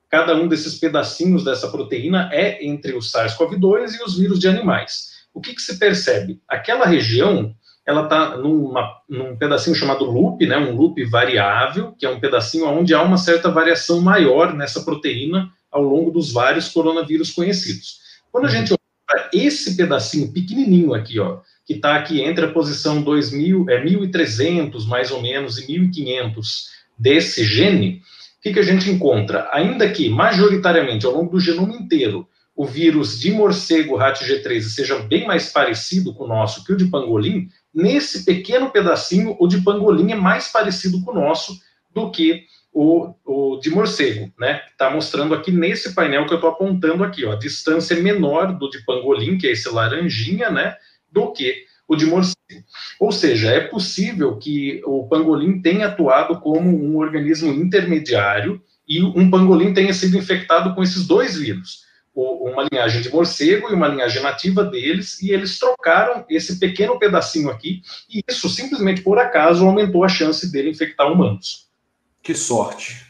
[0.08, 5.26] cada um desses pedacinhos dessa proteína é entre o SARS-CoV-2 e os vírus de animais.
[5.34, 6.40] O que, que se percebe?
[6.48, 12.18] Aquela região ela está num pedacinho chamado loop, né, um loop variável, que é um
[12.18, 17.98] pedacinho onde há uma certa variação maior nessa proteína ao longo dos vários coronavírus conhecidos.
[18.30, 18.54] Quando a uhum.
[18.54, 23.66] gente olha para esse pedacinho pequenininho aqui, ó, que está aqui entre a posição 2000,
[23.68, 28.02] é 1300 mais ou menos e 1500 desse gene,
[28.38, 29.48] o que, que a gente encontra?
[29.52, 34.98] Ainda que majoritariamente ao longo do genoma inteiro o vírus de morcego rat G13 seja
[34.98, 39.62] bem mais parecido com o nosso que o de pangolim, nesse pequeno pedacinho o de
[39.62, 41.58] pangolim é mais parecido com o nosso
[41.94, 44.62] do que o, o de morcego, né?
[44.70, 48.68] Está mostrando aqui nesse painel que eu estou apontando aqui, ó, a distância menor do
[48.70, 50.76] de pangolim, que é esse laranjinha, né?
[51.12, 52.36] Do que o de morcego.
[52.98, 59.30] Ou seja, é possível que o pangolim tenha atuado como um organismo intermediário e um
[59.30, 61.82] pangolim tenha sido infectado com esses dois vírus,
[62.14, 67.50] uma linhagem de morcego e uma linhagem nativa deles, e eles trocaram esse pequeno pedacinho
[67.50, 71.68] aqui, e isso simplesmente por acaso aumentou a chance dele infectar humanos.
[72.22, 73.06] Que sorte!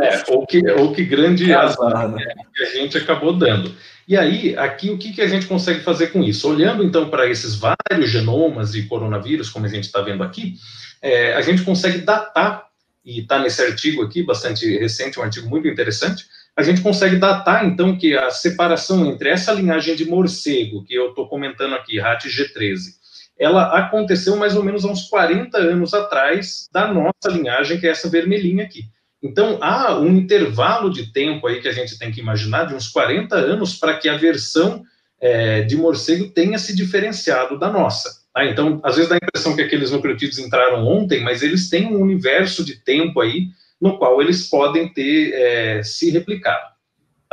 [0.00, 2.24] É, ou que, ou que grande azar né?
[2.54, 3.74] que a gente acabou dando.
[4.06, 6.48] E aí, aqui, o que, que a gente consegue fazer com isso?
[6.48, 10.56] Olhando, então, para esses vários genomas de coronavírus, como a gente está vendo aqui,
[11.00, 12.66] é, a gente consegue datar,
[13.04, 17.64] e está nesse artigo aqui, bastante recente, um artigo muito interessante, a gente consegue datar,
[17.66, 22.26] então, que a separação entre essa linhagem de morcego, que eu estou comentando aqui, RAT
[22.26, 23.04] G13,
[23.38, 27.90] ela aconteceu mais ou menos há uns 40 anos atrás da nossa linhagem, que é
[27.90, 28.84] essa vermelhinha aqui.
[29.24, 32.88] Então, há um intervalo de tempo aí que a gente tem que imaginar, de uns
[32.88, 34.84] 40 anos, para que a versão
[35.18, 38.22] é, de morcego tenha se diferenciado da nossa.
[38.34, 38.44] Tá?
[38.44, 42.02] Então, às vezes dá a impressão que aqueles nucleotídeos entraram ontem, mas eles têm um
[42.02, 43.48] universo de tempo aí
[43.80, 46.74] no qual eles podem ter é, se replicado.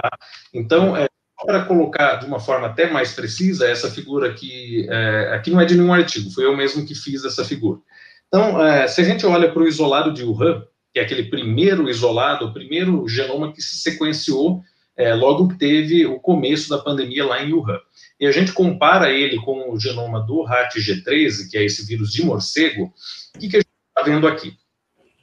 [0.01, 0.09] Tá?
[0.53, 1.09] Então, é,
[1.45, 5.65] para colocar de uma forma até mais precisa, essa figura aqui, é, aqui não é
[5.65, 7.81] de nenhum artigo, foi eu mesmo que fiz essa figura.
[8.29, 11.89] Então, é, se a gente olha para o isolado de Wuhan, que é aquele primeiro
[11.89, 14.61] isolado, o primeiro genoma que se sequenciou
[14.97, 17.79] é, logo que teve o começo da pandemia lá em Wuhan.
[18.19, 22.23] E a gente compara ele com o genoma do RAT-G13, que é esse vírus de
[22.23, 22.93] morcego,
[23.35, 24.53] o que, que a gente está vendo aqui?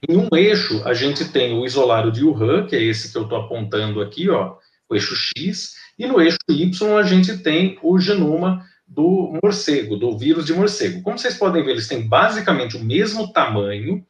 [0.08, 3.24] Em um eixo, a gente tem o isolado de Wuhan, que é esse que eu
[3.24, 4.56] estou apontando aqui, ó,
[4.88, 10.16] o eixo X, e no eixo Y a gente tem o genoma do morcego, do
[10.16, 11.02] vírus de morcego.
[11.02, 14.04] Como vocês podem ver, eles têm basicamente o mesmo tamanho,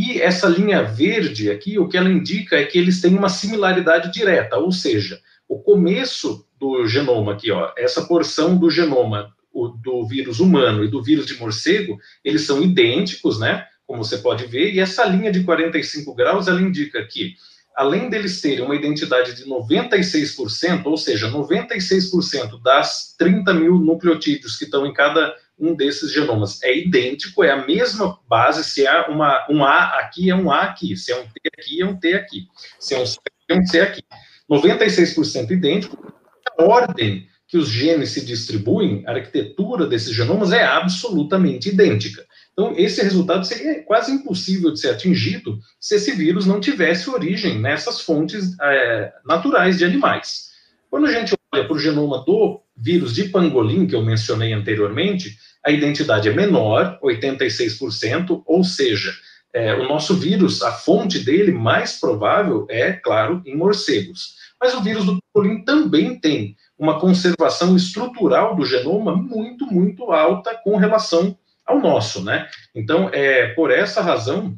[0.00, 4.10] e essa linha verde aqui, o que ela indica é que eles têm uma similaridade
[4.10, 10.06] direta, ou seja, o começo do genoma aqui, ó, essa porção do genoma o, do
[10.06, 13.66] vírus humano e do vírus de morcego, eles são idênticos, né?
[13.86, 17.34] Como você pode ver, e essa linha de 45 graus, ela indica que,
[17.76, 24.64] além deles terem uma identidade de 96%, ou seja, 96% das 30 mil nucleotídeos que
[24.64, 29.46] estão em cada um desses genomas é idêntico, é a mesma base, se é uma,
[29.50, 32.14] um A aqui, é um A aqui, se é um T aqui, é um T
[32.14, 33.18] aqui, se é um C,
[33.48, 34.02] é um C aqui.
[34.50, 36.12] 96% idêntico,
[36.58, 42.24] a ordem que os genes se distribuem, a arquitetura desses genomas é absolutamente idêntica.
[42.52, 47.58] Então, esse resultado seria quase impossível de ser atingido se esse vírus não tivesse origem
[47.58, 50.50] nessas fontes é, naturais de animais.
[50.88, 55.36] Quando a gente olha para o genoma do vírus de pangolim, que eu mencionei anteriormente,
[55.64, 59.12] a identidade é menor, 86%, ou seja,
[59.52, 64.36] é, o nosso vírus, a fonte dele mais provável é, claro, em morcegos.
[64.60, 70.58] Mas o vírus do pangolim também tem uma conservação estrutural do genoma muito, muito alta
[70.64, 72.48] com relação ao nosso, né?
[72.74, 74.56] Então, é por essa razão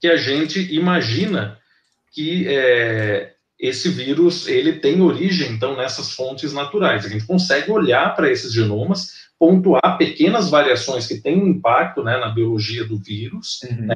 [0.00, 1.58] que a gente imagina
[2.12, 7.04] que é, esse vírus ele tem origem então nessas fontes naturais.
[7.04, 12.18] A gente consegue olhar para esses genomas pontuar pequenas variações que têm um impacto né,
[12.18, 13.86] na biologia do vírus, uhum.
[13.86, 13.94] né,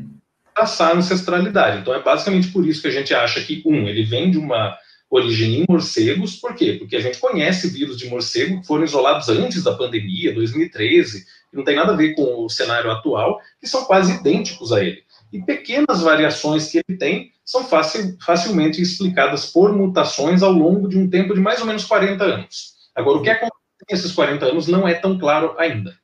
[0.54, 1.80] traçar a ancestralidade.
[1.80, 4.76] Então, é basicamente por isso que a gente acha que, um, ele vem de uma
[5.10, 6.76] origem em morcegos, por quê?
[6.78, 11.56] Porque a gente conhece vírus de morcego que foram isolados antes da pandemia, 2013, que
[11.56, 15.02] não tem nada a ver com o cenário atual, que são quase idênticos a ele.
[15.32, 20.98] E pequenas variações que ele tem são facil, facilmente explicadas por mutações ao longo de
[20.98, 22.72] um tempo de mais ou menos 40 anos.
[22.94, 23.52] Agora, o que acontece
[23.90, 25.94] esses 40 anos não é tão claro ainda.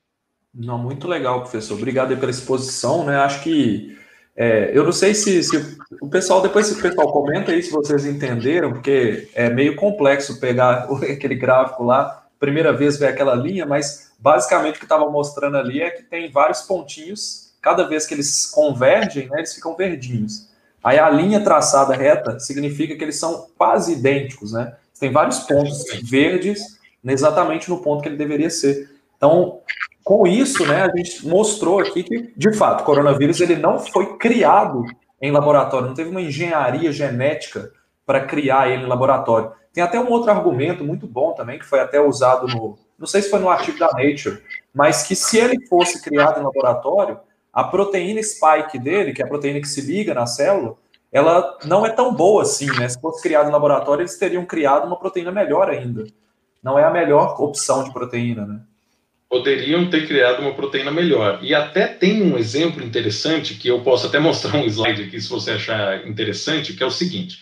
[0.55, 1.79] Não, muito legal, professor.
[1.79, 3.17] Obrigado pela exposição, né?
[3.17, 3.97] Acho que
[4.37, 7.73] é, eu não sei se, se, o pessoal, depois se o pessoal comenta aí se
[7.73, 13.65] vocês entenderam, porque é meio complexo pegar aquele gráfico lá, primeira vez ver aquela linha,
[13.65, 18.13] mas basicamente o que estava mostrando ali é que tem vários pontinhos, cada vez que
[18.13, 20.48] eles convergem, né, eles ficam verdinhos.
[20.83, 24.75] Aí a linha traçada reta significa que eles são quase idênticos, né?
[24.99, 28.91] Tem vários pontos verdes exatamente no ponto que ele deveria ser.
[29.17, 29.61] Então,
[30.05, 34.17] com isso, né, a gente mostrou aqui que, de fato, o coronavírus ele não foi
[34.17, 34.85] criado
[35.21, 37.71] em laboratório, não teve uma engenharia genética
[38.07, 39.53] para criar ele em laboratório.
[39.73, 43.23] Tem até um outro argumento muito bom também, que foi até usado no, não sei
[43.23, 44.43] se foi no artigo da Nature,
[44.75, 47.21] mas que se ele fosse criado em laboratório,
[47.53, 50.77] a proteína spike dele, que é a proteína que se liga na célula,
[51.11, 52.89] ela não é tão boa assim, né?
[52.89, 56.05] Se fosse criado em laboratório, eles teriam criado uma proteína melhor ainda
[56.63, 58.61] não é a melhor opção de proteína, né?
[59.29, 61.39] poderiam ter criado uma proteína melhor.
[61.43, 65.29] E até tem um exemplo interessante que eu posso até mostrar um slide aqui se
[65.29, 67.39] você achar interessante, que é o seguinte: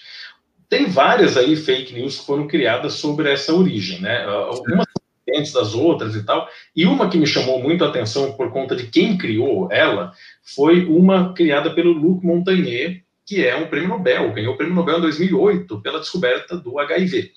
[0.68, 4.24] tem várias aí fake news que foram criadas sobre essa origem, né?
[4.24, 4.85] Algumas
[5.26, 6.48] diferentes das outras e tal.
[6.74, 10.12] E uma que me chamou muito a atenção por conta de quem criou ela
[10.42, 14.98] foi uma criada pelo Luc Montagnier, que é um prêmio Nobel, ganhou o prêmio Nobel
[14.98, 17.32] em 2008 pela descoberta do HIV.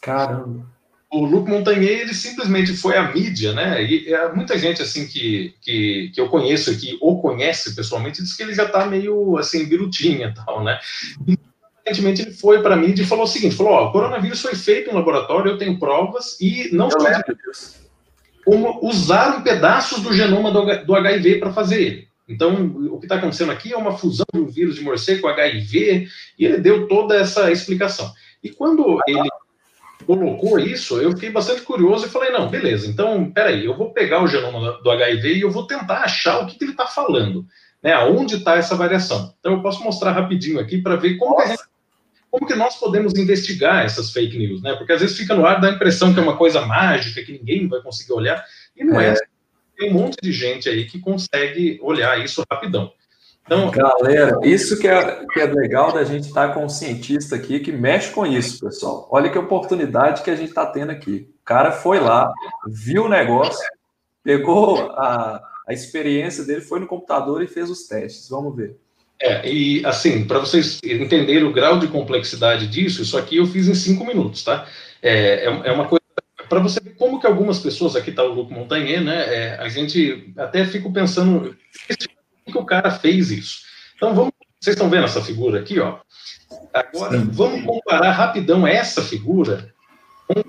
[0.00, 0.70] Caramba!
[1.10, 3.84] O Luc Montagnier, ele simplesmente foi à mídia, né?
[3.84, 8.34] E é, muita gente, assim, que, que, que eu conheço aqui, ou conhece pessoalmente, diz
[8.34, 10.78] que ele já tá meio, assim, birutinha e tal, né?
[11.84, 14.54] Recentemente ele foi para a mídia e falou o seguinte: falou, ó, o coronavírus foi
[14.54, 16.98] feito em laboratório, eu tenho provas, e não só
[18.44, 22.08] como usaram pedaços do genoma do, do HIV para fazer ele.
[22.28, 25.28] Então, o que está acontecendo aqui é uma fusão de um vírus de morcego com
[25.28, 26.08] HIV,
[26.38, 28.10] e ele deu toda essa explicação.
[28.42, 29.28] E quando ele
[30.06, 34.22] colocou isso, eu fiquei bastante curioso e falei, não, beleza, então, peraí, eu vou pegar
[34.22, 37.44] o genoma do HIV e eu vou tentar achar o que, que ele está falando,
[37.82, 39.34] né, aonde está essa variação.
[39.38, 41.71] Então, eu posso mostrar rapidinho aqui para ver como que a gente
[42.32, 44.74] como que nós podemos investigar essas fake news, né?
[44.74, 47.32] Porque às vezes fica no ar, dá a impressão que é uma coisa mágica, que
[47.32, 48.42] ninguém vai conseguir olhar,
[48.74, 49.10] e não é.
[49.10, 49.14] é.
[49.76, 52.90] Tem um monte de gente aí que consegue olhar isso rapidão.
[53.44, 57.60] Então, Galera, isso que é, que é legal da gente estar com um cientista aqui
[57.60, 59.06] que mexe com isso, pessoal.
[59.10, 61.28] Olha que oportunidade que a gente está tendo aqui.
[61.42, 62.32] O cara foi lá,
[62.66, 63.62] viu o negócio,
[64.22, 68.30] pegou a, a experiência dele, foi no computador e fez os testes.
[68.30, 68.78] Vamos ver.
[69.24, 73.68] É, e assim, para vocês entenderem o grau de complexidade disso, isso aqui eu fiz
[73.68, 74.66] em cinco minutos, tá?
[75.00, 76.02] É, é, é uma coisa
[76.48, 79.32] para você ver como que algumas pessoas, aqui está o Luco Montagnier, né?
[79.32, 81.56] É, a gente até fico pensando
[82.44, 83.60] que o cara fez isso.
[83.94, 86.00] Então vamos, vocês estão vendo essa figura aqui, ó?
[86.74, 89.72] Agora vamos comparar rapidão essa figura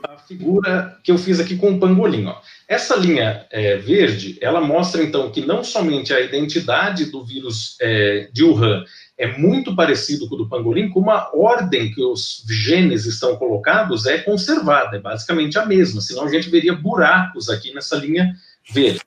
[0.04, 2.36] a figura que eu fiz aqui com o pangolim, ó.
[2.68, 8.30] Essa linha é, verde, ela mostra então que não somente a identidade do vírus é,
[8.32, 8.84] de Wuhan
[9.18, 14.06] é muito parecido com o do pangolim, como a ordem que os genes estão colocados
[14.06, 18.34] é conservada, é basicamente a mesma, senão a gente veria buracos aqui nessa linha
[18.72, 19.02] verde.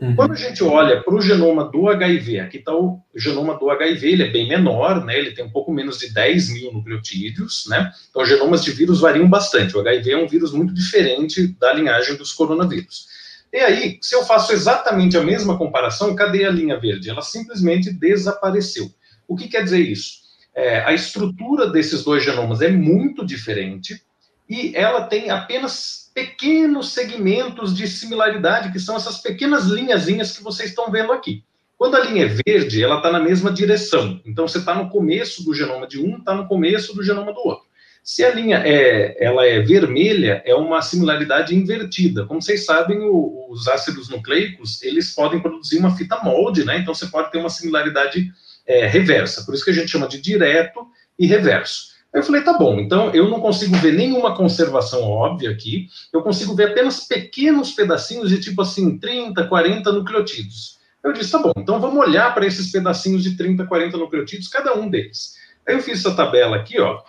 [0.00, 0.16] Uhum.
[0.16, 4.12] Quando a gente olha para o genoma do HIV, aqui está o genoma do HIV,
[4.12, 5.16] ele é bem menor, né?
[5.16, 7.90] Ele tem um pouco menos de 10 mil nucleotídeos, né?
[8.10, 9.76] Então, os genomas de vírus variam bastante.
[9.76, 13.06] O HIV é um vírus muito diferente da linhagem dos coronavírus.
[13.52, 17.08] E aí, se eu faço exatamente a mesma comparação, cadê a linha verde?
[17.08, 18.90] Ela simplesmente desapareceu.
[19.28, 20.24] O que quer dizer isso?
[20.54, 24.02] É, a estrutura desses dois genomas é muito diferente
[24.48, 30.70] e ela tem apenas pequenos segmentos de similaridade, que são essas pequenas linhazinhas que vocês
[30.70, 31.44] estão vendo aqui.
[31.76, 34.20] Quando a linha é verde, ela está na mesma direção.
[34.24, 37.40] Então, você está no começo do genoma de um, está no começo do genoma do
[37.40, 37.64] outro.
[38.02, 42.26] Se a linha é, ela é vermelha, é uma similaridade invertida.
[42.26, 46.78] Como vocês sabem, o, os ácidos nucleicos, eles podem produzir uma fita molde, né?
[46.78, 48.30] Então, você pode ter uma similaridade
[48.66, 49.44] é, reversa.
[49.44, 50.86] Por isso que a gente chama de direto
[51.18, 51.93] e reverso.
[52.14, 56.54] Eu falei, tá bom, então eu não consigo ver nenhuma conservação óbvia aqui, eu consigo
[56.54, 60.78] ver apenas pequenos pedacinhos de tipo assim, 30, 40 nucleotídeos.
[61.02, 64.74] Eu disse, tá bom, então vamos olhar para esses pedacinhos de 30, 40 nucleotídeos, cada
[64.74, 65.34] um deles.
[65.66, 67.02] Aí eu fiz essa tabela aqui, ó,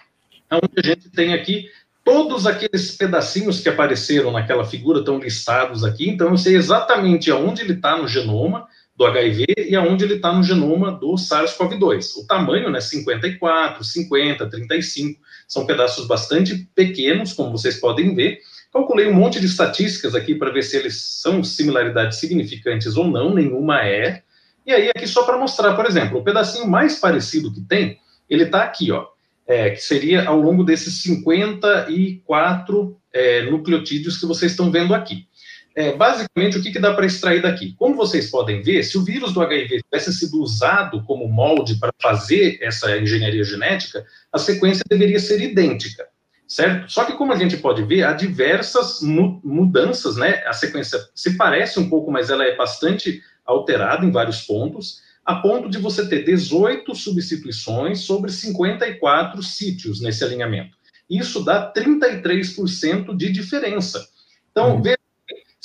[0.51, 1.70] onde a gente tem aqui
[2.03, 7.62] todos aqueles pedacinhos que apareceram naquela figura estão listados aqui, então eu sei exatamente aonde
[7.62, 12.18] ele está no genoma, do HIV e aonde ele está no genoma do SARS-CoV-2.
[12.18, 18.39] O tamanho, né, 54, 50, 35, são pedaços bastante pequenos, como vocês podem ver.
[18.72, 23.34] Calculei um monte de estatísticas aqui para ver se eles são similaridades significantes ou não,
[23.34, 24.24] nenhuma é.
[24.66, 28.43] E aí, aqui só para mostrar, por exemplo, o pedacinho mais parecido que tem, ele
[28.43, 29.06] está aqui, ó,
[29.48, 35.28] é, que seria ao longo desses 54 é, nucleotídeos que vocês estão vendo aqui.
[35.76, 37.74] É, basicamente, o que, que dá para extrair daqui?
[37.74, 41.92] Como vocês podem ver, se o vírus do HIV tivesse sido usado como molde para
[42.02, 46.08] fazer essa engenharia genética, a sequência deveria ser idêntica,
[46.48, 46.90] certo?
[46.90, 50.42] Só que, como a gente pode ver, há diversas mu mudanças, né?
[50.48, 55.36] A sequência se parece um pouco, mas ela é bastante alterada em vários pontos, a
[55.36, 60.78] ponto de você ter 18 substituições sobre 54 sítios nesse alinhamento.
[61.10, 64.08] Isso dá 33% de diferença.
[64.52, 64.82] Então, uhum.
[64.82, 64.95] veja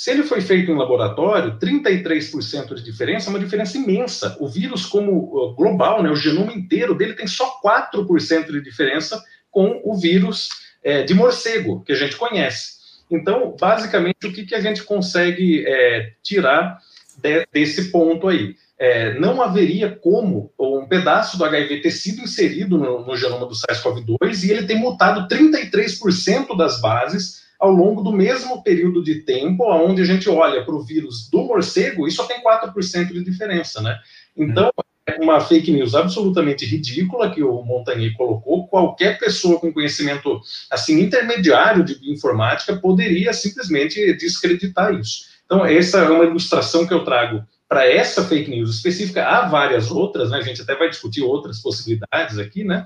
[0.01, 4.35] se ele foi feito em laboratório, 33% de diferença é uma diferença imensa.
[4.39, 9.79] O vírus, como global, né, o genoma inteiro dele tem só 4% de diferença com
[9.83, 10.49] o vírus
[10.83, 12.79] é, de morcego, que a gente conhece.
[13.11, 16.79] Então, basicamente, o que, que a gente consegue é, tirar
[17.21, 18.55] de, desse ponto aí?
[18.79, 23.53] É, não haveria como um pedaço do HIV ter sido inserido no, no genoma do
[23.53, 29.63] SARS-CoV-2 e ele ter mutado 33% das bases ao longo do mesmo período de tempo,
[29.71, 33.79] onde a gente olha para o vírus do morcego e só tem 4% de diferença,
[33.81, 33.99] né?
[34.35, 34.71] Então,
[35.05, 38.67] é uma fake news absolutamente ridícula que o Montagnier colocou.
[38.67, 40.41] Qualquer pessoa com conhecimento
[40.71, 45.25] assim intermediário de informática poderia simplesmente descreditar isso.
[45.45, 49.23] Então, essa é uma ilustração que eu trago para essa fake news específica.
[49.23, 50.37] Há várias outras, né?
[50.37, 52.85] A gente até vai discutir outras possibilidades aqui, né?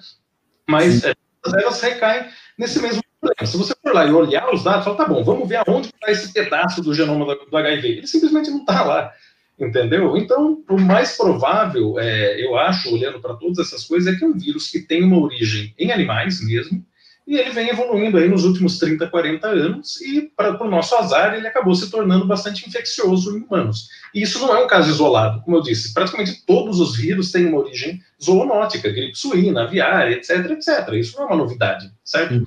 [0.67, 1.13] Mas é,
[1.45, 2.25] elas recaem
[2.57, 3.01] nesse mesmo.
[3.45, 6.11] Se você for lá e olhar os dados, fala, tá bom, vamos ver aonde está
[6.11, 7.87] esse pedaço do genoma do HIV.
[7.87, 9.11] Ele simplesmente não está lá.
[9.57, 10.17] Entendeu?
[10.17, 14.27] Então, o mais provável, é, eu acho, olhando para todas essas coisas, é que é
[14.27, 16.85] um vírus que tem uma origem em animais mesmo,
[17.25, 21.33] e ele vem evoluindo aí nos últimos 30, 40 anos, e para o nosso azar,
[21.33, 23.87] ele acabou se tornando bastante infeccioso em humanos.
[24.13, 27.47] E isso não é um caso isolado, como eu disse, praticamente todos os vírus têm
[27.47, 30.93] uma origem zoonótica, gripe suína, aviária, etc, etc.
[30.93, 32.45] Isso não é uma novidade, certo?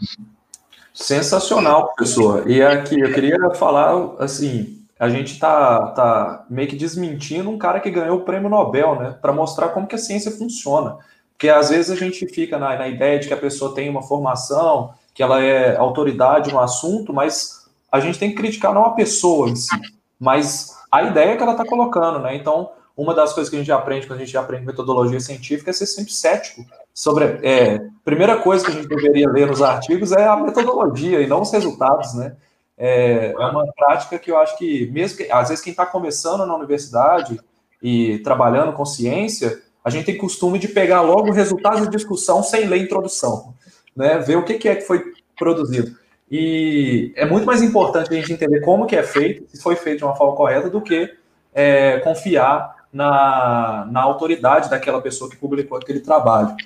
[1.00, 2.50] Sensacional, professor.
[2.50, 7.78] E aqui eu queria falar assim, a gente está tá meio que desmentindo um cara
[7.78, 9.16] que ganhou o prêmio Nobel, né?
[9.22, 10.96] Para mostrar como que a ciência funciona.
[11.32, 14.02] Porque às vezes a gente fica na, na, ideia de que a pessoa tem uma
[14.02, 18.90] formação, que ela é autoridade no assunto, mas a gente tem que criticar não a
[18.90, 19.76] pessoa em si,
[20.18, 22.34] mas a ideia que ela está colocando, né?
[22.34, 25.72] Então, uma das coisas que a gente aprende quando a gente aprende metodologia científica é
[25.72, 26.66] ser sempre cético
[26.98, 27.38] sobre.
[27.44, 31.42] É, primeira coisa que a gente deveria ler nos artigos é a metodologia e não
[31.42, 32.34] os resultados, né?
[32.76, 36.44] É, é uma prática que eu acho que, mesmo que, às vezes, quem está começando
[36.44, 37.38] na universidade
[37.80, 42.66] e trabalhando com ciência, a gente tem costume de pegar logo resultados de discussão sem
[42.66, 43.54] ler introdução,
[43.94, 44.18] né?
[44.18, 45.00] Ver o que, é que foi
[45.38, 45.96] produzido.
[46.28, 49.98] E é muito mais importante a gente entender como que é feito, se foi feito
[49.98, 51.14] de uma forma correta, do que
[51.54, 56.56] é, confiar na, na autoridade daquela pessoa que publicou aquele trabalho.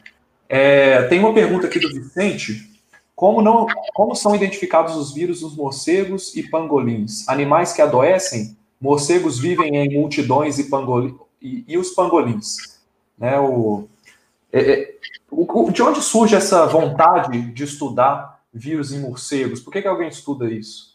[0.55, 2.71] É, tem uma pergunta aqui do Vicente.
[3.17, 7.27] Como, não, como são identificados os vírus nos morcegos e pangolins?
[7.27, 8.55] Animais que adoecem?
[8.79, 10.69] Morcegos vivem em multidões e,
[11.41, 12.79] e, e os pangolins?
[13.17, 13.89] Né, o,
[14.53, 14.95] é, é,
[15.31, 19.59] o, de onde surge essa vontade de estudar vírus em morcegos?
[19.59, 20.93] Por que, que alguém estuda isso?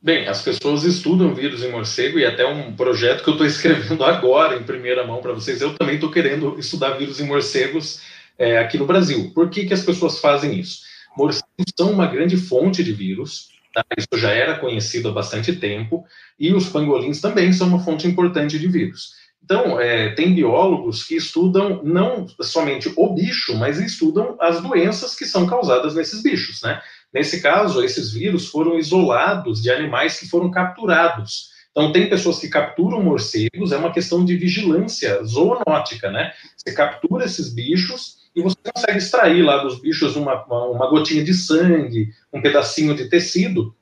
[0.00, 4.02] Bem, as pessoas estudam vírus em morcego e até um projeto que eu estou escrevendo
[4.04, 5.60] agora em primeira mão para vocês.
[5.60, 9.32] Eu também estou querendo estudar vírus em morcegos é, aqui no Brasil.
[9.34, 10.86] Por que, que as pessoas fazem isso?
[11.16, 13.82] morcegos são uma grande fonte de vírus, tá?
[13.96, 16.04] isso já era conhecido há bastante tempo,
[16.38, 19.14] e os pangolins também são uma fonte importante de vírus.
[19.42, 25.24] Então, é, tem biólogos que estudam não somente o bicho, mas estudam as doenças que
[25.24, 26.82] são causadas nesses bichos, né?
[27.14, 31.50] Nesse caso, esses vírus foram isolados de animais que foram capturados.
[31.70, 36.32] Então, tem pessoas que capturam morcegos, é uma questão de vigilância zoonótica, né?
[36.56, 41.32] Você captura esses bichos e você consegue extrair lá dos bichos uma, uma gotinha de
[41.32, 43.74] sangue, um pedacinho de tecido,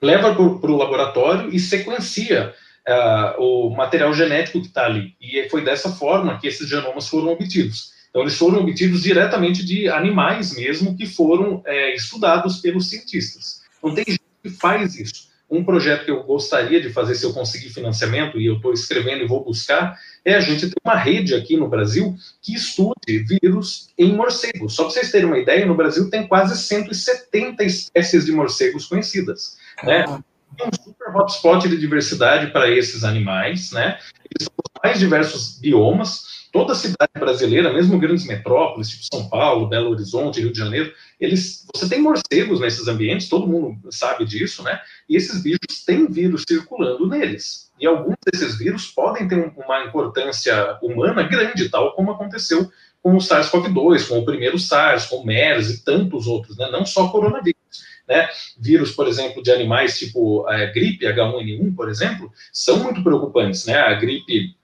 [0.00, 2.54] leva para o laboratório e sequencia
[2.88, 5.14] uh, o material genético que está ali.
[5.20, 7.92] E foi dessa forma que esses genomas foram obtidos.
[8.08, 13.60] Então, eles foram obtidos diretamente de animais mesmo que foram é, estudados pelos cientistas.
[13.82, 15.29] Não tem gente que faz isso.
[15.50, 19.24] Um projeto que eu gostaria de fazer, se eu conseguir financiamento, e eu estou escrevendo
[19.24, 23.88] e vou buscar, é a gente ter uma rede aqui no Brasil que estude vírus
[23.98, 24.74] em morcegos.
[24.74, 29.58] Só para vocês terem uma ideia, no Brasil tem quase 170 espécies de morcegos conhecidas.
[29.82, 30.04] Né?
[30.58, 33.98] É um super hotspot de diversidade para esses animais, né?
[34.24, 39.68] Eles são os mais diversos biomas, toda cidade brasileira, mesmo grandes metrópoles, tipo São Paulo,
[39.68, 44.62] Belo Horizonte, Rio de Janeiro, eles, você tem morcegos nesses ambientes, todo mundo sabe disso,
[44.62, 44.80] né?
[45.08, 47.70] E esses bichos têm vírus circulando neles.
[47.78, 52.70] E alguns desses vírus podem ter uma importância humana grande, tal como aconteceu
[53.02, 56.68] com o SARS-CoV-2, com o primeiro SARS, com o MERS e tantos outros, né?
[56.70, 57.90] Não só coronavírus.
[58.06, 58.28] Né?
[58.58, 63.78] Vírus, por exemplo, de animais tipo a gripe H1N1, por exemplo, são muito preocupantes, né?
[63.78, 64.56] A gripe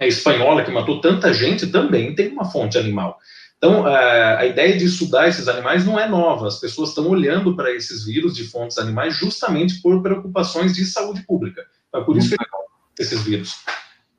[0.00, 3.18] espanhola, que matou tanta gente, também tem uma fonte animal.
[3.56, 6.48] Então, a, ideia de estudar esses animais não é nova.
[6.48, 11.22] As pessoas estão olhando para esses vírus de fontes animais justamente por preocupações de saúde
[11.22, 11.62] pública.
[11.88, 13.56] Então, é por isso que esses vírus.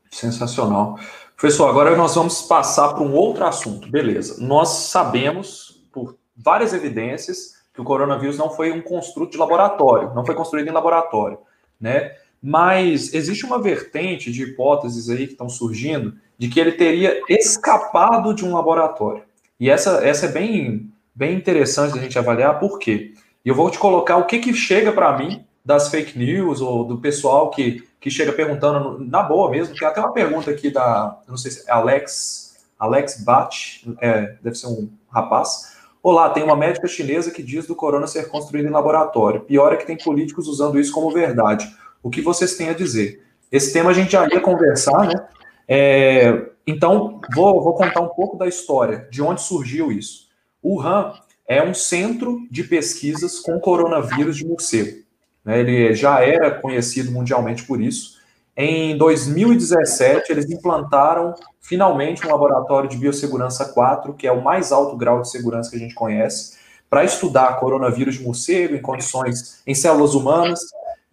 [0.09, 0.97] Sensacional.
[1.37, 3.89] Professor, agora nós vamos passar para um outro assunto.
[3.89, 4.43] Beleza.
[4.43, 10.25] Nós sabemos, por várias evidências, que o coronavírus não foi um construto de laboratório, não
[10.25, 11.37] foi construído em laboratório,
[11.79, 12.15] né?
[12.47, 18.35] Mas existe uma vertente de hipóteses aí que estão surgindo de que ele teria escapado
[18.35, 19.23] de um laboratório.
[19.59, 23.15] E essa, essa é bem, bem interessante a gente avaliar, por quê?
[23.43, 26.83] E eu vou te colocar o que, que chega para mim das fake news ou
[26.83, 29.75] do pessoal que, que chega perguntando na boa mesmo.
[29.75, 34.55] Tem até uma pergunta aqui da, não sei se é Alex, Alex Bat, é, deve
[34.55, 35.73] ser um rapaz.
[36.03, 39.41] Olá, tem uma médica chinesa que diz do corona ser construído em laboratório.
[39.41, 41.67] Pior é que tem políticos usando isso como verdade.
[42.05, 43.23] O que vocês têm a dizer?
[43.51, 45.27] Esse tema a gente já ia conversar, né?
[45.67, 50.27] É, então, vou, vou contar um pouco da história, de onde surgiu isso.
[50.61, 51.13] O Wuhan
[51.47, 55.03] é um centro de pesquisas com coronavírus de morcego.
[55.43, 55.61] Né?
[55.61, 58.19] Ele já era conhecido mundialmente por isso.
[58.55, 64.95] Em 2017, eles implantaram finalmente um laboratório de biossegurança 4, que é o mais alto
[64.95, 66.55] grau de segurança que a gente conhece,
[66.87, 70.59] para estudar coronavírus de morcego em condições em células humanas.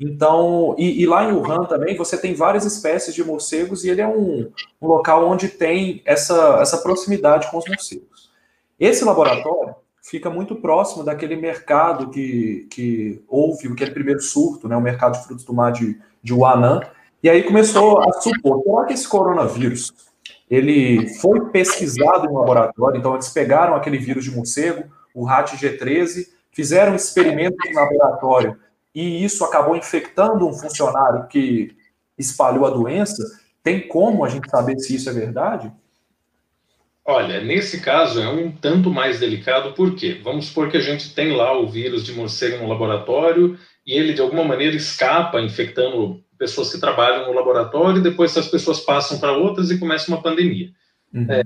[0.04, 4.00] Então, e, e, lá em Wuhan também você tem várias espécies de morcegos e ele
[4.00, 4.50] é um,
[4.80, 8.32] um local onde tem essa, essa proximidade com os morcegos.
[8.80, 14.80] Esse laboratório fica muito próximo daquele mercado que, que houve, aquele primeiro surto, né, o
[14.80, 16.80] mercado de frutos do mar de, de Wuhan,
[17.22, 19.92] e aí começou a supor, será que esse coronavírus,
[20.50, 24.82] ele foi pesquisado em laboratório, então eles pegaram aquele vírus de morcego,
[25.14, 28.58] o RAT G13, fizeram experimentos em laboratório,
[28.94, 31.74] e isso acabou infectando um funcionário que
[32.18, 33.22] espalhou a doença,
[33.62, 35.72] tem como a gente saber se isso é verdade?
[37.04, 40.20] Olha, nesse caso é um tanto mais delicado, por quê?
[40.22, 44.12] Vamos supor que a gente tem lá o vírus de morcego no laboratório e ele
[44.12, 49.18] de alguma maneira escapa infectando pessoas que trabalham no laboratório e depois essas pessoas passam
[49.18, 50.70] para outras e começa uma pandemia.
[51.12, 51.26] Uhum.
[51.28, 51.42] É,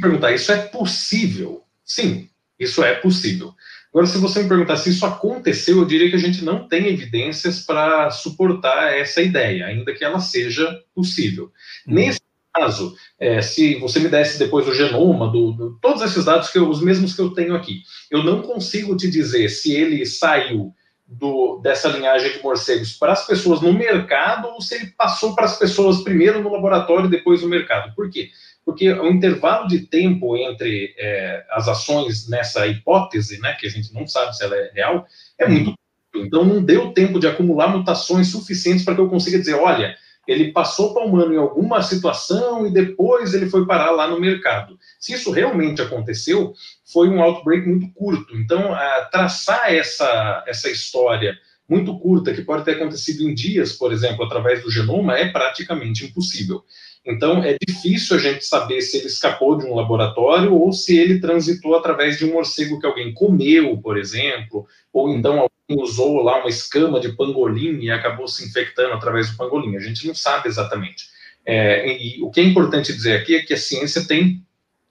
[0.00, 1.64] perguntar, isso é possível?
[1.84, 2.28] Sim,
[2.58, 3.54] isso é possível.
[3.92, 6.86] Agora, se você me perguntar se isso aconteceu, eu diria que a gente não tem
[6.86, 11.52] evidências para suportar essa ideia, ainda que ela seja possível.
[11.86, 11.94] Uhum.
[11.94, 12.20] Nesse
[12.54, 16.58] caso, é, se você me desse depois o genoma, do, do, todos esses dados, que
[16.58, 20.72] eu, os mesmos que eu tenho aqui, eu não consigo te dizer se ele saiu
[21.06, 25.44] do, dessa linhagem de morcegos para as pessoas no mercado ou se ele passou para
[25.44, 27.94] as pessoas primeiro no laboratório e depois no mercado.
[27.94, 28.30] Por quê?
[28.64, 33.92] Porque o intervalo de tempo entre é, as ações nessa hipótese, né, que a gente
[33.92, 35.06] não sabe se ela é real,
[35.38, 35.74] é muito
[36.14, 39.96] então não deu tempo de acumular mutações suficientes para que eu consiga dizer, olha,
[40.26, 44.20] ele passou para o humano em alguma situação e depois ele foi parar lá no
[44.20, 44.78] mercado.
[45.00, 46.52] Se isso realmente aconteceu,
[46.92, 48.36] foi um outbreak muito curto.
[48.36, 48.76] Então,
[49.10, 51.36] traçar essa, essa história
[51.68, 56.04] muito curta, que pode ter acontecido em dias, por exemplo, através do genoma, é praticamente
[56.04, 56.62] impossível.
[57.04, 61.18] Então, é difícil a gente saber se ele escapou de um laboratório ou se ele
[61.20, 66.38] transitou através de um morcego que alguém comeu, por exemplo, ou então alguém usou lá
[66.38, 69.76] uma escama de pangolim e acabou se infectando através do pangolim.
[69.76, 71.06] A gente não sabe exatamente.
[71.44, 74.40] É, e o que é importante dizer aqui é que a ciência tem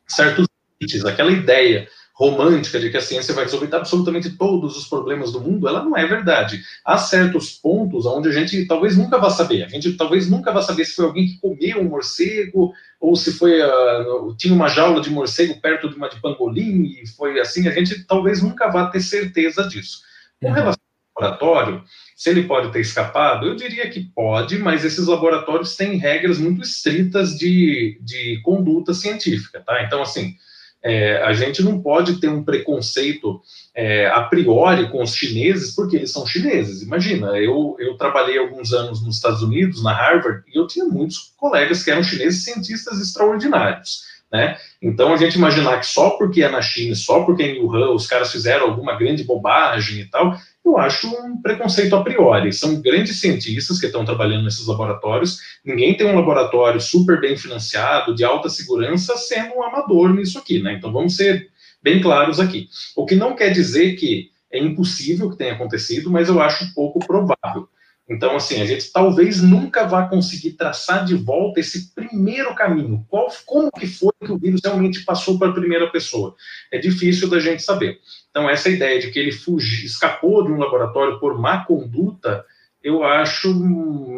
[0.05, 0.45] certos
[0.81, 1.05] limites.
[1.05, 1.87] Aquela ideia
[2.21, 5.97] romântica de que a ciência vai resolver absolutamente todos os problemas do mundo, ela não
[5.97, 6.61] é verdade.
[6.85, 9.63] Há certos pontos onde a gente talvez nunca vá saber.
[9.63, 13.33] A gente talvez nunca vá saber se foi alguém que comeu um morcego ou se
[13.33, 17.67] foi uh, tinha uma jaula de morcego perto de uma de pangolim e foi assim.
[17.67, 20.01] A gente talvez nunca vá ter certeza disso.
[20.39, 20.53] Com uhum.
[20.53, 20.81] relação
[21.15, 21.83] ao laboratório,
[22.15, 26.61] se ele pode ter escapado, eu diria que pode, mas esses laboratórios têm regras muito
[26.61, 29.81] estritas de, de conduta científica, tá?
[29.83, 30.35] Então, assim,
[30.83, 33.41] é, a gente não pode ter um preconceito
[33.75, 36.81] é, a priori com os chineses, porque eles são chineses.
[36.81, 41.33] Imagina, eu, eu trabalhei alguns anos nos Estados Unidos, na Harvard, e eu tinha muitos
[41.37, 44.10] colegas que eram chineses cientistas extraordinários.
[44.31, 44.57] Né?
[44.81, 47.91] Então, a gente imaginar que só porque é na China, só porque é em Wuhan,
[47.91, 52.53] os caras fizeram alguma grande bobagem e tal, eu acho um preconceito a priori.
[52.53, 55.39] São grandes cientistas que estão trabalhando nesses laboratórios.
[55.65, 60.61] Ninguém tem um laboratório super bem financiado, de alta segurança, sendo um amador nisso aqui,
[60.61, 60.73] né?
[60.73, 61.49] Então vamos ser
[61.83, 62.69] bem claros aqui.
[62.95, 66.99] O que não quer dizer que é impossível que tenha acontecido, mas eu acho pouco
[66.99, 67.67] provável.
[68.11, 73.05] Então, assim, a gente talvez nunca vá conseguir traçar de volta esse primeiro caminho.
[73.07, 76.35] Qual, como que foi que o vírus realmente passou para a primeira pessoa?
[76.69, 77.99] É difícil da gente saber.
[78.29, 82.45] Então, essa ideia de que ele fugiu, escapou de um laboratório por má conduta,
[82.83, 83.49] eu acho,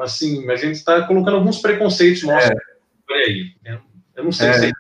[0.02, 2.56] assim, a gente está colocando alguns preconceitos nossos é.
[3.06, 3.52] por aí.
[4.16, 4.54] Eu não sei é.
[4.54, 4.72] se é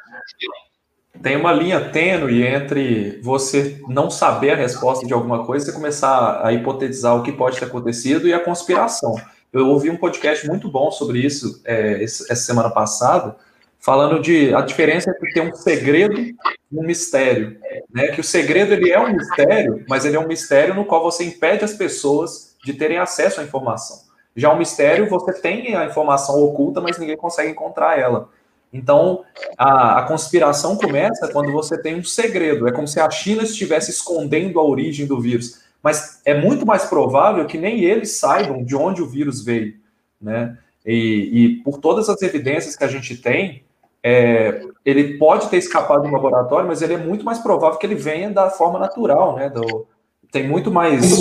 [1.22, 6.46] tem uma linha tênue entre você não saber a resposta de alguma coisa e começar
[6.46, 9.16] a hipotetizar o que pode ter acontecido e a conspiração.
[9.52, 13.36] Eu ouvi um podcast muito bom sobre isso é, essa semana passada,
[13.80, 16.36] falando de a diferença entre ter um segredo e
[16.72, 17.58] um mistério.
[17.94, 18.08] Né?
[18.08, 21.24] Que o segredo ele é um mistério, mas ele é um mistério no qual você
[21.24, 23.98] impede as pessoas de terem acesso à informação.
[24.36, 28.30] Já o mistério, você tem a informação oculta, mas ninguém consegue encontrar ela.
[28.74, 29.24] Então,
[29.56, 32.68] a, a, conspiração começa quando você tem um segredo.
[32.68, 35.62] É como se a China estivesse escondendo a origem do vírus.
[35.82, 39.76] Mas é muito mais provável que nem eles saibam de onde o vírus veio.
[40.20, 40.58] Né?
[40.84, 43.64] E, e por todas as evidências que a gente tem,
[44.02, 47.96] é, ele pode ter escapado do laboratório, mas ele é muito mais provável que ele
[47.96, 49.50] venha da forma natural, né?
[49.50, 49.88] Do,
[50.30, 51.20] tem muito mais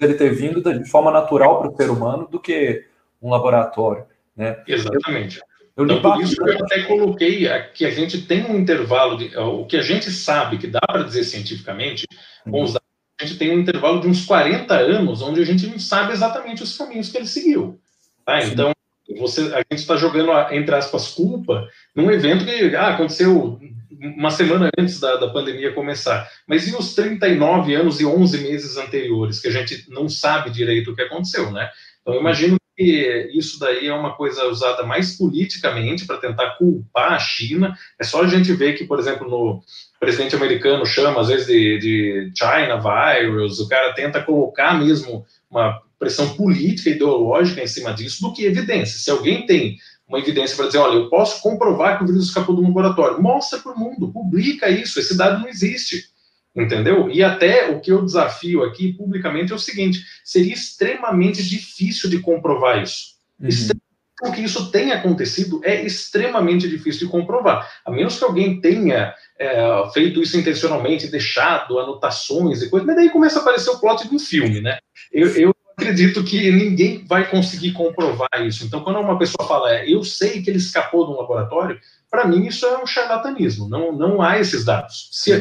[0.00, 2.84] ele ter vindo de forma natural para o ser humano do que
[3.22, 4.04] um laboratório,
[4.36, 4.56] né?
[4.66, 5.38] Exatamente.
[5.38, 9.18] Eu, eu então, por isso que eu até coloquei que a gente tem um intervalo,
[9.18, 12.06] de, o que a gente sabe que dá para dizer cientificamente,
[12.44, 12.88] com os dados,
[13.20, 16.62] a gente tem um intervalo de uns 40 anos, onde a gente não sabe exatamente
[16.62, 17.78] os caminhos que ele seguiu.
[18.24, 18.42] Tá?
[18.42, 18.72] Então,
[19.18, 23.58] você, a gente está jogando, entre aspas, culpa num evento que ah, aconteceu
[24.00, 26.28] uma semana antes da, da pandemia começar.
[26.46, 30.90] Mas e os 39 anos e 11 meses anteriores, que a gente não sabe direito
[30.90, 31.70] o que aconteceu, né?
[32.00, 37.14] Então, eu imagino que isso daí é uma coisa usada mais politicamente para tentar culpar
[37.14, 37.74] a China.
[37.98, 39.62] É só a gente ver que, por exemplo, no
[39.98, 45.80] presidente americano chama às vezes de, de China virus, o cara tenta colocar mesmo uma
[45.98, 48.98] pressão política, ideológica em cima disso, do que evidência.
[48.98, 52.54] Se alguém tem uma evidência para dizer, olha, eu posso comprovar que o vírus escapou
[52.54, 56.10] do laboratório, mostra para o mundo, publica isso, esse dado não existe,
[56.56, 57.10] entendeu?
[57.10, 62.18] E até o que eu desafio aqui publicamente é o seguinte, seria extremamente difícil de
[62.18, 63.16] comprovar isso.
[63.38, 64.32] Uhum.
[64.32, 69.90] que isso tenha acontecido é extremamente difícil de comprovar, a menos que alguém tenha é,
[69.92, 74.14] feito isso intencionalmente, deixado anotações e coisas, mas daí começa a aparecer o plot de
[74.14, 74.78] um filme, né?
[75.12, 78.64] Eu, eu acredito que ninguém vai conseguir comprovar isso.
[78.64, 81.78] Então, quando uma pessoa fala, é, eu sei que ele escapou de um laboratório,
[82.10, 83.68] para mim isso é um charlatanismo.
[83.68, 85.10] Não, não há esses dados.
[85.12, 85.32] Se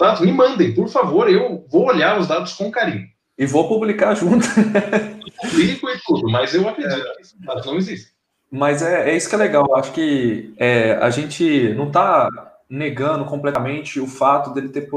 [0.00, 3.06] dados, me mandem, por favor, eu vou olhar os dados com carinho.
[3.38, 4.46] E vou publicar junto.
[5.40, 7.14] Publico e tudo, mas eu acredito é.
[7.14, 8.12] que esses dados não existem.
[8.50, 9.76] Mas é, é isso que é legal.
[9.76, 12.28] Acho que é, a gente não está
[12.68, 14.88] negando completamente o fato dele ter,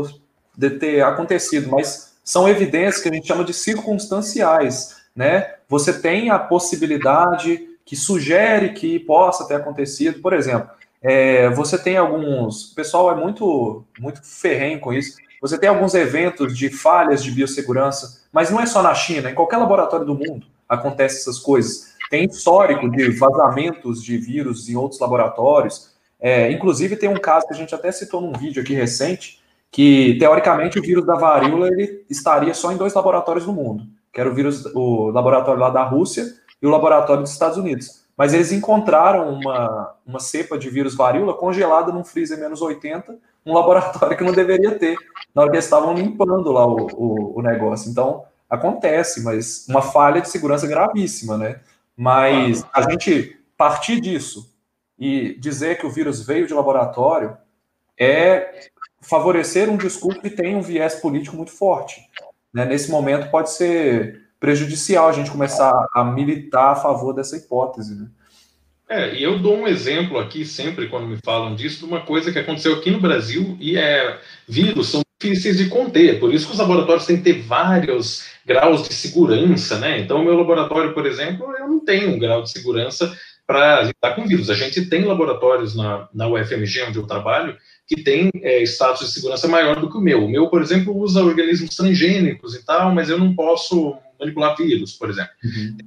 [0.57, 5.55] de ter acontecido, mas são evidências que a gente chama de circunstanciais, né?
[5.69, 10.69] Você tem a possibilidade que sugere que possa ter acontecido, por exemplo,
[11.03, 15.17] é, você tem alguns, o pessoal é muito muito ferrenho com isso.
[15.41, 19.35] Você tem alguns eventos de falhas de biossegurança, mas não é só na China, em
[19.35, 21.93] qualquer laboratório do mundo acontecem essas coisas.
[22.09, 25.91] Tem histórico de vazamentos de vírus em outros laboratórios.
[26.19, 30.15] É, inclusive tem um caso que a gente até citou num vídeo aqui recente, que
[30.19, 33.83] teoricamente o vírus da varíola ele estaria só em dois laboratórios no mundo,
[34.13, 36.25] que era o vírus, o laboratório lá da Rússia
[36.61, 38.02] e o laboratório dos Estados Unidos.
[38.18, 43.53] Mas eles encontraram uma, uma cepa de vírus varíola congelada num freezer menos 80, um
[43.53, 44.95] laboratório que não deveria ter,
[45.34, 47.89] na hora que eles estavam limpando lá o, o, o negócio.
[47.89, 51.59] Então, acontece, mas uma falha de segurança gravíssima, né?
[51.97, 54.53] Mas a gente partir disso
[54.97, 57.36] e dizer que o vírus veio de laboratório
[57.99, 58.70] é
[59.01, 62.01] favorecer um discurso que tem um viés político muito forte.
[62.53, 62.66] Né?
[62.66, 67.95] Nesse momento pode ser prejudicial a gente começar a militar a favor dessa hipótese.
[67.95, 68.07] Né?
[68.89, 72.29] É, e eu dou um exemplo aqui sempre quando me falam disso, de uma coisa
[72.29, 76.51] que aconteceu aqui no Brasil e é vírus são difíceis de conter, por isso que
[76.51, 79.99] os laboratórios têm que ter vários graus de segurança, né?
[79.99, 83.17] Então, o meu laboratório, por exemplo, eu não tenho um grau de segurança
[83.47, 84.49] para lidar com vírus.
[84.49, 87.55] A gente tem laboratórios na, na UFMG, onde eu trabalho,
[87.87, 90.25] que tem é, status de segurança maior do que o meu.
[90.25, 94.93] O meu, por exemplo, usa organismos transgênicos e tal, mas eu não posso manipular vírus,
[94.93, 95.32] por exemplo.
[95.43, 95.78] Uhum.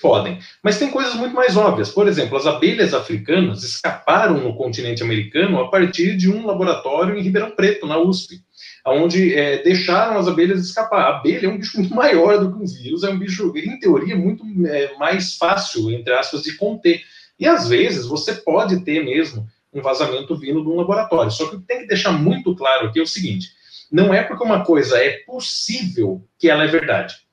[0.00, 0.38] Podem.
[0.62, 1.90] Mas tem coisas muito mais óbvias.
[1.90, 7.22] Por exemplo, as abelhas africanas escaparam no continente americano a partir de um laboratório em
[7.22, 8.40] Ribeirão Preto, na USP,
[8.86, 11.00] onde é, deixaram as abelhas escapar.
[11.00, 13.78] A abelha é um bicho muito maior do que um vírus, é um bicho, em
[13.78, 17.00] teoria, muito é, mais fácil, entre aspas, de conter.
[17.38, 21.30] E às vezes você pode ter mesmo um vazamento vindo de um laboratório.
[21.30, 23.48] Só que tem que deixar muito claro aqui é o seguinte:
[23.90, 27.23] não é porque uma coisa é possível que ela é verdade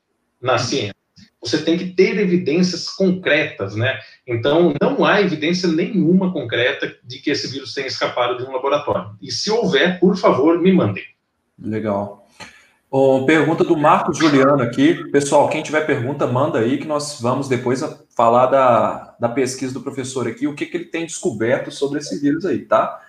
[0.41, 0.95] na ciência.
[1.41, 3.99] Você tem que ter evidências concretas, né?
[4.27, 9.15] Então, não há evidência nenhuma concreta de que esse vírus tenha escapado de um laboratório.
[9.21, 11.03] E se houver, por favor, me mandem.
[11.59, 12.27] Legal.
[12.93, 15.09] Oh, pergunta do Marcos Juliano aqui.
[15.11, 17.81] Pessoal, quem tiver pergunta, manda aí que nós vamos depois
[18.15, 22.19] falar da, da pesquisa do professor aqui, o que, que ele tem descoberto sobre esse
[22.19, 23.01] vírus aí, tá?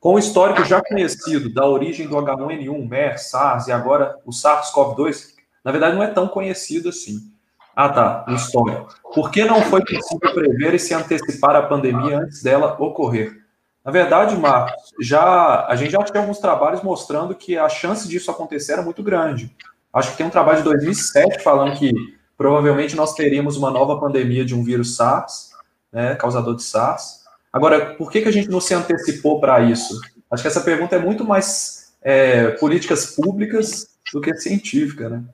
[0.00, 5.35] Com o histórico já conhecido da origem do H1N1, MERS, SARS e agora o SARS-CoV-2,
[5.66, 7.28] na verdade não é tão conhecido assim.
[7.74, 8.94] Ah, tá, o histórico.
[9.12, 13.44] Por que não foi possível prever e se antecipar a pandemia antes dela ocorrer?
[13.84, 18.30] Na verdade, Marcos, já, a gente já tinha alguns trabalhos mostrando que a chance disso
[18.30, 19.54] acontecer era muito grande.
[19.92, 21.92] Acho que tem um trabalho de 2007 falando que
[22.38, 25.50] provavelmente nós teríamos uma nova pandemia de um vírus SARS,
[25.92, 27.24] né, causador de SARS.
[27.52, 30.00] Agora, por que, que a gente não se antecipou para isso?
[30.30, 35.24] Acho que essa pergunta é muito mais é, políticas públicas do que científica, né?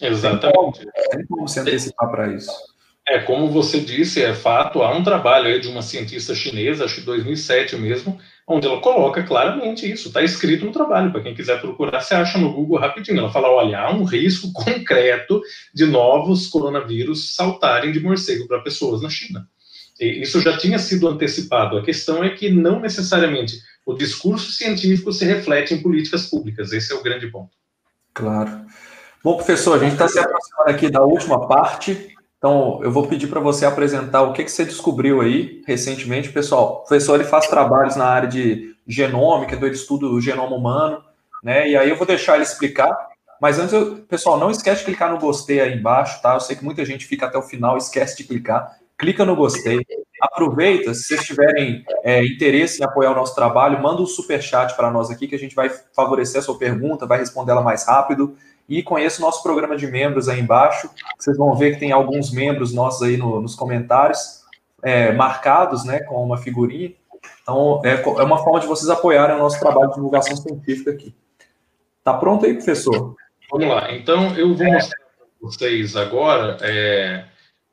[0.00, 0.86] Exatamente.
[1.10, 2.52] Tem como se antecipar para isso.
[3.08, 6.96] É, como você disse, é fato, há um trabalho aí de uma cientista chinesa, acho
[6.96, 8.18] que 2007 mesmo,
[8.48, 12.36] onde ela coloca claramente isso, está escrito no trabalho, para quem quiser procurar, você acha
[12.36, 13.18] no Google rapidinho.
[13.18, 15.40] Ela fala: olha, há um risco concreto
[15.72, 19.48] de novos coronavírus saltarem de morcego para pessoas na China.
[20.00, 21.78] E isso já tinha sido antecipado.
[21.78, 26.72] A questão é que não necessariamente o discurso científico se reflete em políticas públicas.
[26.72, 27.50] Esse é o grande ponto.
[28.12, 28.66] Claro.
[29.26, 32.14] Bom, professor, a gente está se aproximando aqui da última parte.
[32.38, 36.30] Então, eu vou pedir para você apresentar o que, que você descobriu aí recentemente.
[36.30, 41.02] Pessoal, o professor ele faz trabalhos na área de genômica, do estudo do genoma humano,
[41.42, 41.68] né?
[41.68, 42.96] E aí eu vou deixar ele explicar.
[43.42, 46.34] Mas antes, eu, pessoal, não esquece de clicar no gostei aí embaixo, tá?
[46.34, 48.78] Eu sei que muita gente fica até o final esquece de clicar.
[48.96, 49.84] Clica no gostei.
[50.22, 54.76] Aproveita, se vocês tiverem é, interesse em apoiar o nosso trabalho, manda um super chat
[54.76, 57.84] para nós aqui que a gente vai favorecer a sua pergunta, vai responder ela mais
[57.84, 58.36] rápido
[58.68, 60.90] e conheça o nosso programa de membros aí embaixo.
[61.18, 64.42] Vocês vão ver que tem alguns membros nossos aí no, nos comentários,
[64.82, 66.92] é, marcados né, com uma figurinha.
[67.42, 71.14] Então, é, é uma forma de vocês apoiarem o nosso trabalho de divulgação científica aqui.
[72.02, 73.16] Tá pronto aí, professor?
[73.50, 73.92] Vamos lá.
[73.92, 77.24] Então, eu vou mostrar para vocês agora é,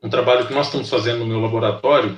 [0.02, 2.16] um trabalho que nós estamos fazendo no meu laboratório,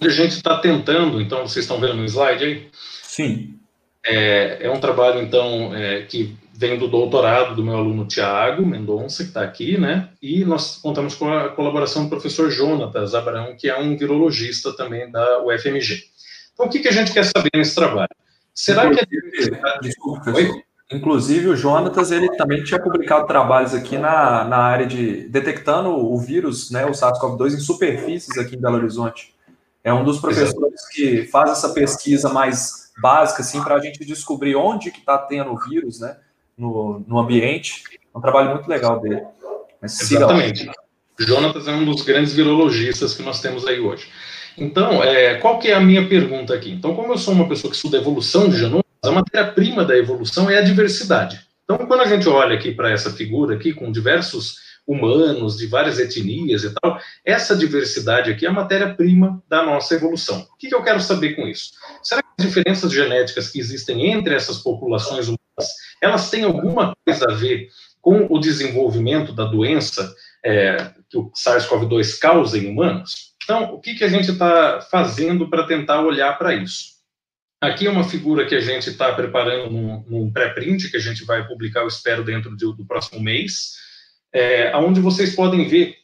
[0.00, 2.70] onde a gente está tentando, então, vocês estão vendo no slide aí?
[3.02, 3.58] Sim.
[4.04, 9.24] É, é um trabalho, então, é, que vem do doutorado do meu aluno Tiago Mendonça,
[9.24, 10.10] que está aqui, né?
[10.22, 15.10] E nós contamos com a colaboração do professor Jonatas Abraão, que é um virologista também
[15.10, 16.04] da UFMG.
[16.54, 18.08] Então, o que, que a gente quer saber nesse trabalho?
[18.54, 19.78] Será que a.
[19.80, 20.32] Desculpa.
[20.92, 26.16] Inclusive, o Jonatas, ele também tinha publicado trabalhos aqui na, na área de detectando o
[26.18, 29.34] vírus, né, o SARS-CoV-2, em superfícies aqui em Belo Horizonte.
[29.82, 30.92] É um dos professores Exato.
[30.92, 35.52] que faz essa pesquisa mais básica, assim, para a gente descobrir onde que está tendo
[35.52, 36.16] o vírus, né?
[36.56, 37.82] No, no ambiente.
[38.14, 39.22] É um trabalho muito legal dele.
[39.80, 40.70] Mas Exatamente.
[41.18, 44.08] Jonatas é um dos grandes virologistas que nós temos aí hoje.
[44.56, 46.70] Então, é, qual que é a minha pergunta aqui?
[46.70, 50.48] Então, como eu sou uma pessoa que estuda evolução de genomas, a matéria-prima da evolução
[50.50, 51.40] é a diversidade.
[51.64, 55.98] Então, quando a gente olha aqui para essa figura aqui, com diversos humanos, de várias
[55.98, 60.46] etnias e tal, essa diversidade aqui é a matéria-prima da nossa evolução.
[60.52, 61.72] O que, que eu quero saber com isso?
[62.02, 65.42] Será que as diferenças genéticas que existem entre essas populações humanas
[66.02, 67.68] elas têm alguma coisa a ver
[68.00, 70.12] com o desenvolvimento da doença
[70.44, 73.32] é, que o SARS-CoV-2 causa em humanos?
[73.44, 76.92] Então, o que, que a gente está fazendo para tentar olhar para isso?
[77.60, 81.24] Aqui é uma figura que a gente está preparando num, num pré-print, que a gente
[81.24, 83.74] vai publicar, eu espero, dentro de, do próximo mês,
[84.32, 85.96] é, onde vocês podem ver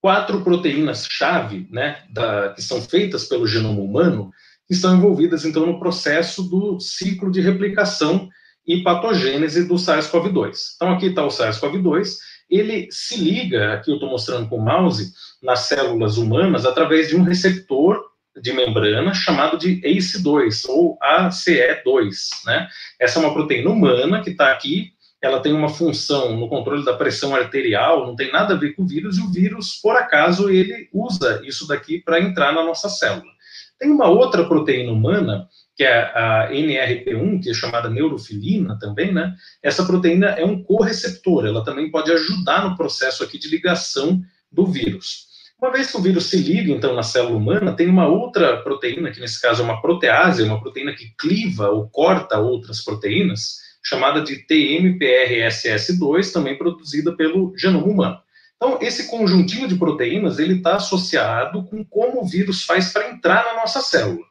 [0.00, 4.30] quatro proteínas-chave, né, da, que são feitas pelo genoma humano,
[4.66, 8.28] que estão envolvidas, então, no processo do ciclo de replicação
[8.66, 10.74] e patogênese do SARS-CoV-2.
[10.74, 12.16] Então, aqui está o SARS-CoV-2,
[12.50, 15.12] ele se liga, aqui eu estou mostrando com o mouse,
[15.42, 18.00] nas células humanas através de um receptor
[18.40, 22.68] de membrana chamado de ACE2, ou ACE2, né?
[23.00, 24.92] Essa é uma proteína humana que está aqui,
[25.22, 28.82] ela tem uma função no controle da pressão arterial, não tem nada a ver com
[28.82, 32.88] o vírus, e o vírus, por acaso, ele usa isso daqui para entrar na nossa
[32.88, 33.35] célula.
[33.78, 39.34] Tem uma outra proteína humana que é a NRP1, que é chamada neurofilina também, né?
[39.62, 44.64] Essa proteína é um correceptor, ela também pode ajudar no processo aqui de ligação do
[44.64, 45.26] vírus.
[45.60, 49.10] Uma vez que o vírus se liga, então, na célula humana, tem uma outra proteína,
[49.10, 54.22] que nesse caso é uma protease, uma proteína que cliva ou corta outras proteínas, chamada
[54.22, 58.18] de TMPRSS2, também produzida pelo genoma humano.
[58.56, 63.44] Então, esse conjuntinho de proteínas, ele está associado com como o vírus faz para entrar
[63.44, 64.24] na nossa célula.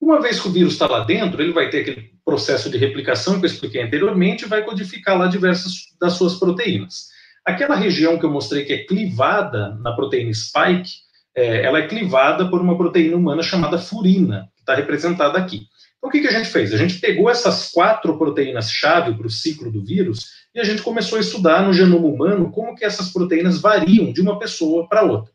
[0.00, 3.38] Uma vez que o vírus está lá dentro, ele vai ter aquele processo de replicação
[3.38, 7.08] que eu expliquei anteriormente e vai codificar lá diversas das suas proteínas.
[7.44, 10.90] Aquela região que eu mostrei que é clivada na proteína spike,
[11.34, 15.66] é, ela é clivada por uma proteína humana chamada furina, que está representada aqui.
[15.98, 16.72] Então, o que, que a gente fez?
[16.72, 21.18] A gente pegou essas quatro proteínas-chave para o ciclo do vírus e a gente começou
[21.18, 25.32] a estudar no genoma humano como que essas proteínas variam de uma pessoa para outra.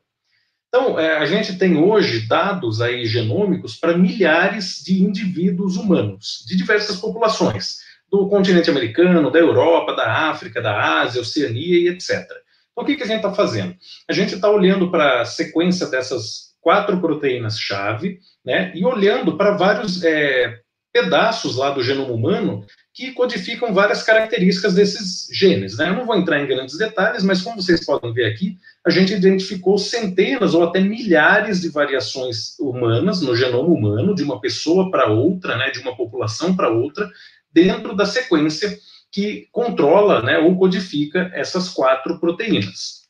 [0.67, 6.57] Então, é, a gente tem hoje dados aí genômicos para milhares de indivíduos humanos, de
[6.57, 7.77] diversas populações,
[8.11, 12.25] do continente americano, da Europa, da África, da Ásia, Oceania e etc.
[12.71, 13.73] Então, o que, que a gente está fazendo?
[14.09, 20.03] A gente está olhando para a sequência dessas quatro proteínas-chave, né, e olhando para vários
[20.03, 20.59] é,
[20.91, 22.65] pedaços lá do genoma humano
[22.95, 25.77] que codificam várias características desses genes.
[25.77, 25.89] Né?
[25.89, 29.13] Eu não vou entrar em grandes detalhes, mas como vocês podem ver aqui, a gente
[29.13, 35.07] identificou centenas ou até milhares de variações humanas no genoma humano, de uma pessoa para
[35.07, 37.11] outra, né, de uma população para outra,
[37.51, 38.79] dentro da sequência
[39.11, 43.01] que controla né, ou codifica essas quatro proteínas.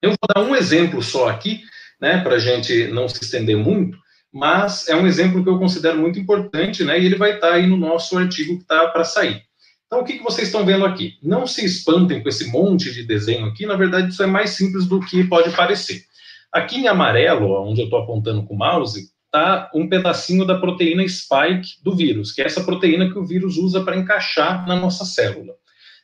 [0.00, 1.62] Eu vou dar um exemplo só aqui,
[2.00, 3.98] né, para a gente não se estender muito,
[4.32, 7.54] mas é um exemplo que eu considero muito importante, né, e ele vai estar tá
[7.54, 9.42] aí no nosso artigo que está para sair.
[9.86, 11.18] Então, o que, que vocês estão vendo aqui?
[11.22, 14.86] Não se espantem com esse monte de desenho aqui, na verdade, isso é mais simples
[14.86, 16.02] do que pode parecer.
[16.50, 21.06] Aqui em amarelo, onde eu estou apontando com o mouse, está um pedacinho da proteína
[21.06, 25.04] spike do vírus, que é essa proteína que o vírus usa para encaixar na nossa
[25.04, 25.54] célula.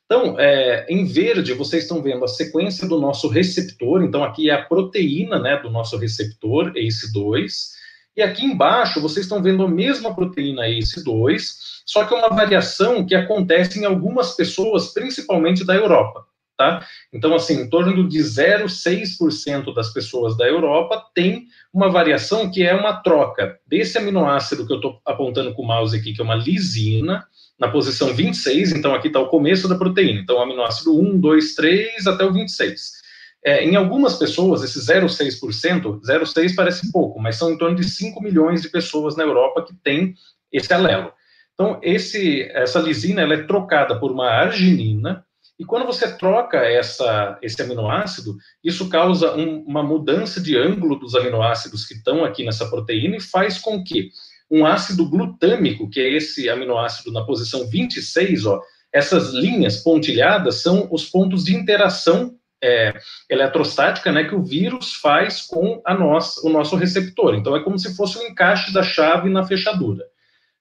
[0.05, 4.03] Então, é, em verde, vocês estão vendo a sequência do nosso receptor.
[4.03, 7.78] Então, aqui é a proteína né, do nosso receptor, ACE2.
[8.19, 11.41] E aqui embaixo, vocês estão vendo a mesma proteína ACE2,
[11.87, 16.25] só que é uma variação que acontece em algumas pessoas, principalmente da Europa.
[16.57, 16.85] Tá?
[17.13, 22.75] Então, assim, em torno de 0,6% das pessoas da Europa tem uma variação que é
[22.75, 26.35] uma troca desse aminoácido que eu estou apontando com o mouse aqui, que é uma
[26.35, 27.25] lisina,
[27.57, 32.07] na posição 26, então aqui está o começo da proteína, então aminoácido 1, 2, 3
[32.07, 32.98] até o 26.
[33.45, 38.21] É, em algumas pessoas, esse 0,6%, 0,6 parece pouco, mas são em torno de 5
[38.23, 40.15] milhões de pessoas na Europa que têm
[40.53, 41.13] esse alelo.
[41.55, 45.25] Então, esse, essa lisina ela é trocada por uma arginina,
[45.59, 51.17] e quando você troca essa, esse aminoácido, isso causa um, uma mudança de ângulo dos
[51.17, 54.11] aminoácidos que estão aqui nessa proteína e faz com que
[54.49, 58.61] um ácido glutâmico, que é esse aminoácido na posição 26, ó,
[58.93, 62.99] essas linhas pontilhadas são os pontos de interação é,
[63.29, 67.35] eletrostática né, que o vírus faz com a nossa, o nosso receptor.
[67.35, 70.05] Então, é como se fosse o um encaixe da chave na fechadura.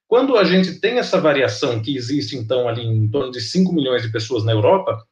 [0.07, 4.01] Quando a gente tem essa variação que existe, então, ali em torno de 5 milhões
[4.01, 5.03] de pessoas na Europa,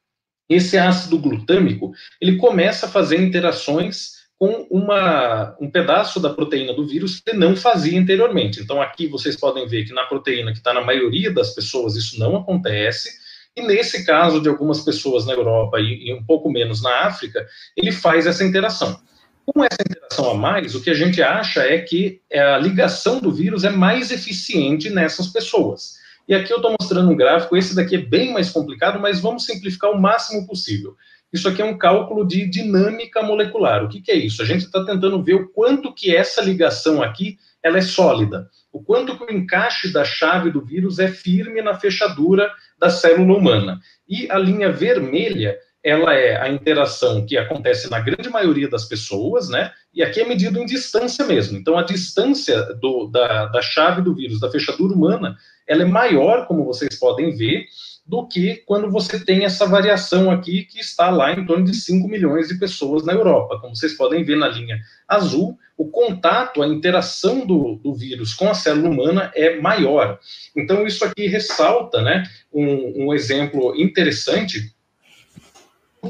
[0.48, 6.86] esse ácido glutâmico, ele começa a fazer interações com uma, um pedaço da proteína do
[6.86, 8.62] vírus que não fazia anteriormente.
[8.62, 12.20] Então, aqui vocês podem ver que na proteína que está na maioria das pessoas, isso
[12.20, 13.10] não acontece,
[13.56, 17.48] e nesse caso de algumas pessoas na Europa e, e um pouco menos na África,
[17.76, 19.00] ele faz essa interação.
[19.46, 23.32] Com essa interação a mais, o que a gente acha é que a ligação do
[23.32, 25.94] vírus é mais eficiente nessas pessoas.
[26.28, 29.46] E aqui eu estou mostrando um gráfico, esse daqui é bem mais complicado, mas vamos
[29.46, 30.96] simplificar o máximo possível.
[31.32, 33.84] Isso aqui é um cálculo de dinâmica molecular.
[33.84, 34.42] O que, que é isso?
[34.42, 38.84] A gente está tentando ver o quanto que essa ligação aqui ela é sólida, o
[38.84, 42.52] quanto que o encaixe da chave do vírus é firme na fechadura
[42.86, 43.80] da célula humana.
[44.08, 49.50] E a linha vermelha ela é a interação que acontece na grande maioria das pessoas,
[49.50, 49.72] né?
[49.94, 51.56] E aqui é medido em distância mesmo.
[51.56, 56.48] Então, a distância do, da, da chave do vírus, da fechadura humana, ela é maior,
[56.48, 57.66] como vocês podem ver,
[58.06, 62.08] do que quando você tem essa variação aqui, que está lá em torno de 5
[62.08, 63.60] milhões de pessoas na Europa.
[63.60, 68.48] Como vocês podem ver na linha azul, o contato, a interação do, do vírus com
[68.48, 70.20] a célula humana é maior.
[70.56, 74.74] Então, isso aqui ressalta né, um, um exemplo interessante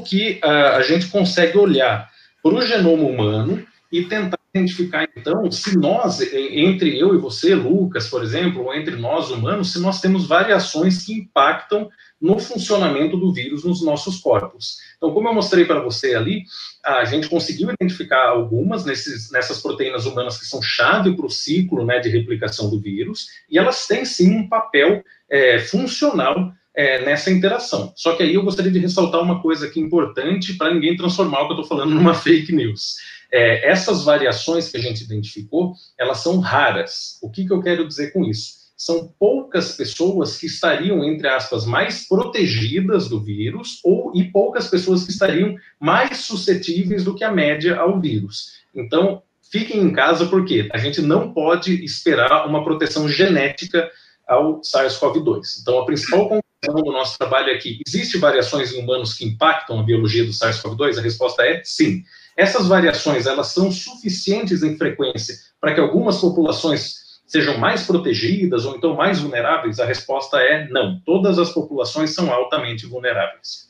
[0.04, 2.10] que uh, a gente consegue olhar
[2.42, 8.08] para o genoma humano e tentar identificar, então, se nós, entre eu e você, Lucas,
[8.08, 11.88] por exemplo, ou entre nós humanos, se nós temos variações que impactam
[12.20, 14.78] no funcionamento do vírus nos nossos corpos.
[14.96, 16.44] Então, como eu mostrei para você ali,
[16.84, 21.84] a gente conseguiu identificar algumas nesses, nessas proteínas humanas que são chave para o ciclo
[21.84, 27.30] né, de replicação do vírus, e elas têm sim um papel é, funcional é, nessa
[27.30, 27.92] interação.
[27.96, 31.46] Só que aí eu gostaria de ressaltar uma coisa aqui importante para ninguém transformar o
[31.46, 32.96] que eu estou falando numa fake news.
[33.32, 37.18] É, essas variações que a gente identificou, elas são raras.
[37.22, 38.66] O que, que eu quero dizer com isso?
[38.76, 45.04] São poucas pessoas que estariam, entre aspas, mais protegidas do vírus, ou e poucas pessoas
[45.04, 48.52] que estariam mais suscetíveis do que a média ao vírus.
[48.74, 53.90] Então, fiquem em casa, porque a gente não pode esperar uma proteção genética
[54.26, 55.60] ao SARS-CoV-2.
[55.62, 59.82] Então, a principal do nosso trabalho é que existe variações em humanos que impactam a
[59.82, 60.98] biologia do SARS-CoV-2?
[60.98, 62.02] A resposta é sim.
[62.36, 68.76] Essas variações, elas são suficientes em frequência para que algumas populações sejam mais protegidas ou
[68.76, 69.80] então mais vulneráveis?
[69.80, 71.00] A resposta é não.
[71.04, 73.66] Todas as populações são altamente vulneráveis.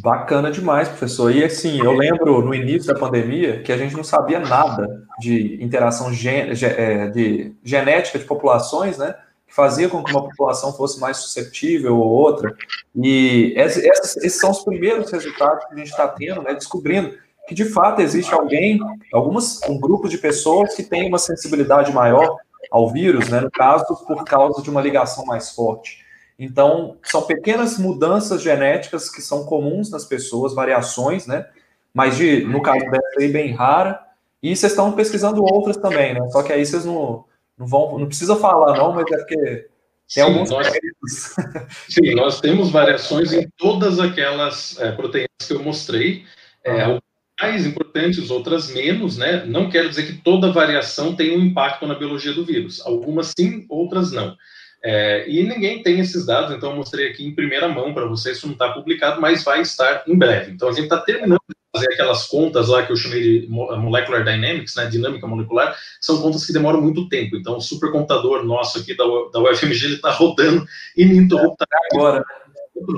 [0.00, 1.34] Bacana demais, professor.
[1.34, 4.86] E assim, eu lembro no início da pandemia que a gente não sabia nada
[5.18, 9.14] de interação gen é, de genética de populações, né?
[9.46, 12.56] que fazia com que uma população fosse mais suscetível ou outra.
[12.96, 13.84] E esses,
[14.16, 17.14] esses são os primeiros resultados que a gente está tendo, né, descobrindo
[17.46, 18.78] que de fato existe alguém,
[19.12, 22.36] algumas, um grupo de pessoas que tem uma sensibilidade maior
[22.70, 26.02] ao vírus, né, no caso, por causa de uma ligação mais forte.
[26.38, 31.46] Então, são pequenas mudanças genéticas que são comuns nas pessoas, variações, né?
[31.92, 34.00] Mas de, no caso dessa aí, bem rara.
[34.42, 36.28] E vocês estão pesquisando outras também, né?
[36.30, 37.24] Só que aí vocês não,
[37.56, 39.68] não, vão, não precisa falar, não, mas é porque tem
[40.06, 40.66] sim, alguns nós,
[41.88, 46.24] sim, nós temos variações em todas aquelas é, proteínas que eu mostrei.
[46.64, 46.98] É,
[47.42, 49.44] mais importantes, outras menos, né?
[49.44, 52.80] Não quero dizer que toda variação tem um impacto na biologia do vírus.
[52.86, 54.36] Algumas sim, outras não.
[54.84, 58.36] É, e ninguém tem esses dados, então eu mostrei aqui em primeira mão para vocês,
[58.36, 60.52] isso não está publicado, mas vai estar em breve.
[60.52, 64.24] Então a gente está terminando de fazer aquelas contas lá que eu chamei de Molecular
[64.24, 67.36] Dynamics, né, dinâmica molecular, são contas que demoram muito tempo.
[67.36, 70.66] Então o supercomputador nosso aqui da, da UFMG está rodando
[70.96, 72.24] ininterruptamente agora,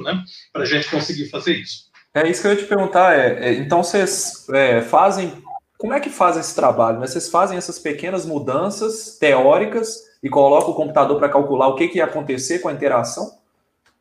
[0.04, 1.83] né, para a gente conseguir fazer isso.
[2.14, 3.18] É isso que eu ia te perguntar.
[3.18, 5.32] É, é então, vocês é, fazem.
[5.76, 7.00] Como é que fazem esse trabalho?
[7.00, 7.06] Né?
[7.06, 11.98] Vocês fazem essas pequenas mudanças teóricas e colocam o computador para calcular o que, que
[11.98, 13.36] ia acontecer com a interação?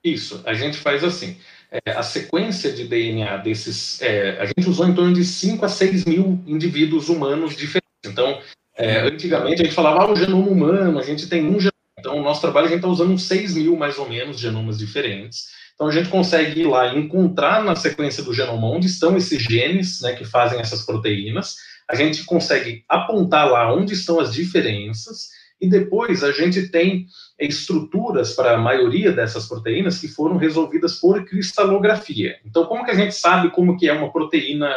[0.03, 1.37] Isso, a gente faz assim.
[1.71, 3.99] É, a sequência de DNA desses.
[4.01, 7.81] É, a gente usou em torno de 5 a 6 mil indivíduos humanos diferentes.
[8.05, 8.39] Então,
[8.77, 11.73] é, antigamente a gente falava, ah, o genoma humano, a gente tem um genoma.
[11.97, 15.47] Então, o nosso trabalho a gente está usando 6 mil mais ou menos genomas diferentes.
[15.83, 19.43] Então a gente consegue ir lá e encontrar na sequência do genoma onde estão esses
[19.43, 21.57] genes né, que fazem essas proteínas,
[21.89, 25.27] a gente consegue apontar lá onde estão as diferenças,
[25.59, 27.05] e depois a gente tem
[27.37, 32.37] estruturas para a maioria dessas proteínas que foram resolvidas por cristalografia.
[32.45, 34.73] Então, como que a gente sabe como que é uma proteína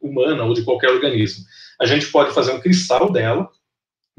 [0.00, 1.44] humana ou de qualquer organismo?
[1.80, 3.48] A gente pode fazer um cristal dela,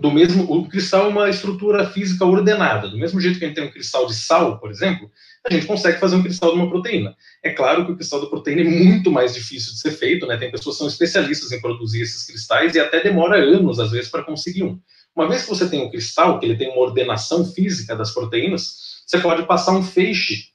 [0.02, 3.56] do mesmo, o cristal é uma estrutura física ordenada, do mesmo jeito que a gente
[3.56, 5.12] tem um cristal de sal, por exemplo,
[5.47, 7.16] a gente consegue fazer um cristal de uma proteína.
[7.43, 10.38] É claro que o cristal da proteína é muito mais difícil de ser feito, né?
[10.38, 14.10] Tem pessoas que são especialistas em produzir esses cristais e até demora anos, às vezes,
[14.10, 14.80] para conseguir um.
[15.16, 19.04] Uma vez que você tem um cristal, que ele tem uma ordenação física das proteínas,
[19.06, 20.47] você pode passar um feixe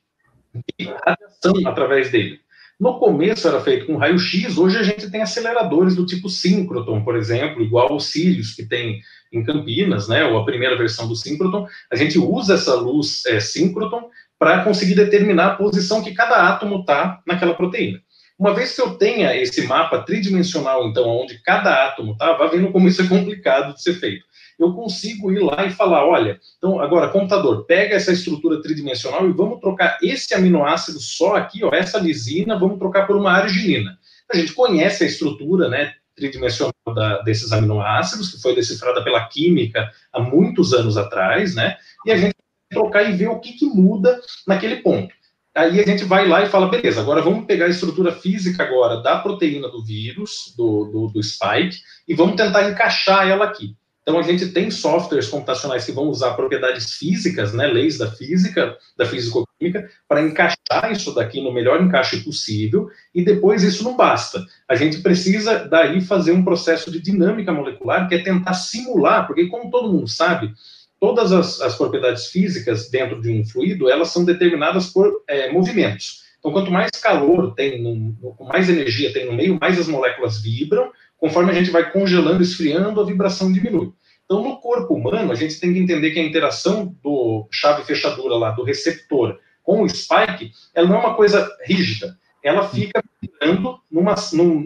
[0.77, 2.41] de radiação através dele.
[2.79, 7.17] No começo era feito com raio-x, hoje a gente tem aceleradores do tipo síncroton, por
[7.17, 9.01] exemplo, igual os cílios que tem
[9.37, 11.67] em Campinas, né, ou a primeira versão do síncroton.
[11.91, 14.09] A gente usa essa luz é, síncroton
[14.39, 18.01] para conseguir determinar a posição que cada átomo está naquela proteína.
[18.39, 22.71] Uma vez que eu tenha esse mapa tridimensional, então, onde cada átomo está, vai vendo
[22.71, 24.27] como isso é complicado de ser feito.
[24.59, 29.33] Eu consigo ir lá e falar, olha, então, agora, computador, pega essa estrutura tridimensional e
[29.33, 33.99] vamos trocar esse aminoácido só aqui, ó, essa lisina, vamos trocar por uma arginina.
[34.31, 39.91] A gente conhece a estrutura, né, tridimensional da, desses aminoácidos, que foi decifrada pela química
[40.13, 42.35] há muitos anos atrás, né, e a gente
[42.71, 45.15] trocar e ver o que, que muda naquele ponto.
[45.55, 49.01] Aí a gente vai lá e fala, beleza, agora vamos pegar a estrutura física agora
[49.01, 53.75] da proteína do vírus, do, do, do spike, e vamos tentar encaixar ela aqui.
[54.09, 58.79] Então, a gente tem softwares computacionais que vão usar propriedades físicas, né, leis da física,
[58.97, 64.47] da fisicoquímica, para encaixar isso daqui no melhor encaixe possível, e depois isso não basta.
[64.69, 69.49] A gente precisa, daí, fazer um processo de dinâmica molecular, que é tentar simular, porque,
[69.49, 70.55] como todo mundo sabe,
[71.01, 76.25] todas as, as, propriedades físicas dentro de um fluido, elas são determinadas por é, movimentos.
[76.39, 78.15] Então, quanto mais calor tem, no,
[78.49, 83.01] mais energia tem no meio, mais as moléculas vibram, conforme a gente vai congelando, esfriando,
[83.01, 83.93] a vibração diminui.
[84.25, 88.51] Então, no corpo humano, a gente tem que entender que a interação do chave-fechadura lá,
[88.51, 92.17] do receptor com o spike, ela não é uma coisa rígida.
[92.43, 94.15] Ela fica vibrando numa,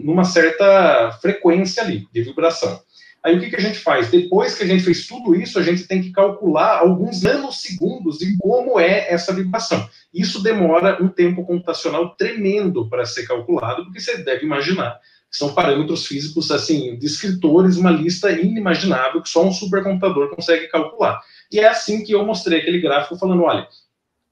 [0.03, 2.79] numa certa frequência ali de vibração.
[3.23, 4.09] Aí o que, que a gente faz?
[4.09, 8.35] Depois que a gente fez tudo isso, a gente tem que calcular alguns nanosegundos de
[8.37, 9.87] como é essa vibração.
[10.11, 14.99] Isso demora um tempo computacional tremendo para ser calculado, porque você deve imaginar
[15.31, 21.21] são parâmetros físicos assim descritores, uma lista inimaginável que só um supercomputador consegue calcular.
[21.51, 23.67] E é assim que eu mostrei aquele gráfico falando, olha,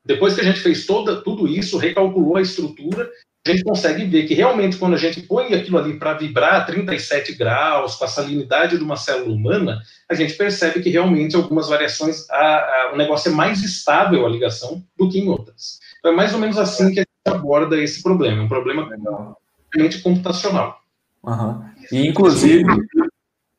[0.05, 3.09] depois que a gente fez toda, tudo isso, recalculou a estrutura
[3.47, 6.63] a gente consegue ver que realmente quando a gente põe aquilo ali para vibrar a
[6.63, 11.69] 37 graus, com a salinidade de uma célula humana, a gente percebe que realmente algumas
[11.69, 15.79] variações, a, a, o negócio é mais estável a ligação do que em outras.
[15.99, 18.89] Então é mais ou menos assim que a gente aborda esse problema, um problema
[19.73, 20.78] realmente computacional.
[21.23, 21.63] Uhum.
[21.91, 22.65] E inclusive,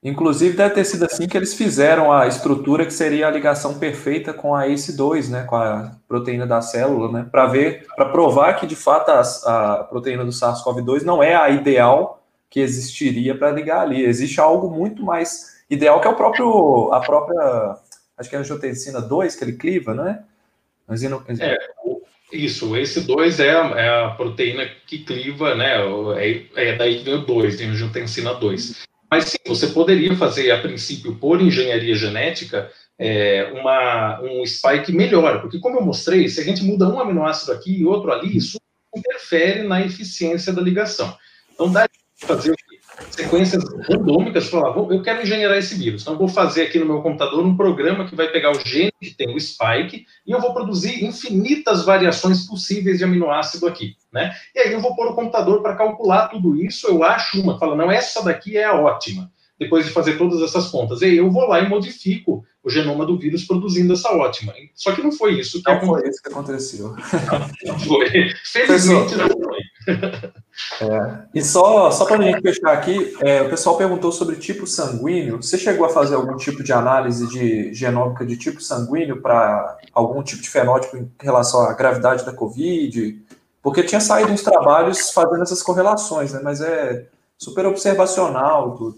[0.03, 4.33] Inclusive, deve ter sido assim que eles fizeram a estrutura que seria a ligação perfeita
[4.33, 8.67] com a ACE2, né, com a proteína da célula, né, para ver, para provar que
[8.67, 13.83] de fato a, a proteína do SARS-CoV-2 não é a ideal que existiria para ligar
[13.83, 14.03] ali.
[14.03, 17.77] Existe algo muito mais ideal que é o próprio, a própria,
[18.17, 20.25] acho que é a angiotensina 2 que ele cliva, né?
[21.45, 21.57] É,
[22.33, 25.77] isso, esse 2 é, é, a proteína que cliva, né?
[26.17, 28.85] É, é daí que vem o 2, tem angiotensina 2.
[29.11, 35.41] Mas sim, você poderia fazer, a princípio, por engenharia genética, é, uma, um spike melhor,
[35.41, 38.61] porque como eu mostrei, se a gente muda um aminoácido aqui e outro ali, isso
[38.95, 41.17] interfere na eficiência da ligação.
[41.53, 41.89] Então dá
[42.21, 42.55] para fazer
[43.11, 47.45] sequências randômicas, falar, eu quero engenheirar esse vírus, então vou fazer aqui no meu computador
[47.45, 51.05] um programa que vai pegar o gene que tem o spike e eu vou produzir
[51.05, 54.33] infinitas variações possíveis de aminoácido aqui, né?
[54.55, 57.77] E aí eu vou pôr o computador para calcular tudo isso, eu acho uma, fala,
[57.77, 61.03] não, essa daqui é a ótima, depois de fazer todas essas contas.
[61.03, 64.55] E aí eu vou lá e modifico o genoma do vírus produzindo essa ótima.
[64.75, 66.01] Só que não foi isso que não aconteceu.
[66.01, 66.97] foi isso que aconteceu.
[67.67, 68.33] Não, foi.
[68.45, 69.61] Felizmente não foi.
[70.81, 71.23] É.
[71.35, 75.43] E só, só para a gente fechar aqui, é, o pessoal perguntou sobre tipo sanguíneo.
[75.43, 80.23] Você chegou a fazer algum tipo de análise de genômica de tipo sanguíneo para algum
[80.23, 83.19] tipo de fenótipo em relação à gravidade da Covid?
[83.63, 86.41] Porque tinha saído uns trabalhos fazendo essas correlações, né?
[86.43, 87.07] Mas é
[87.39, 88.97] super observacional tudo.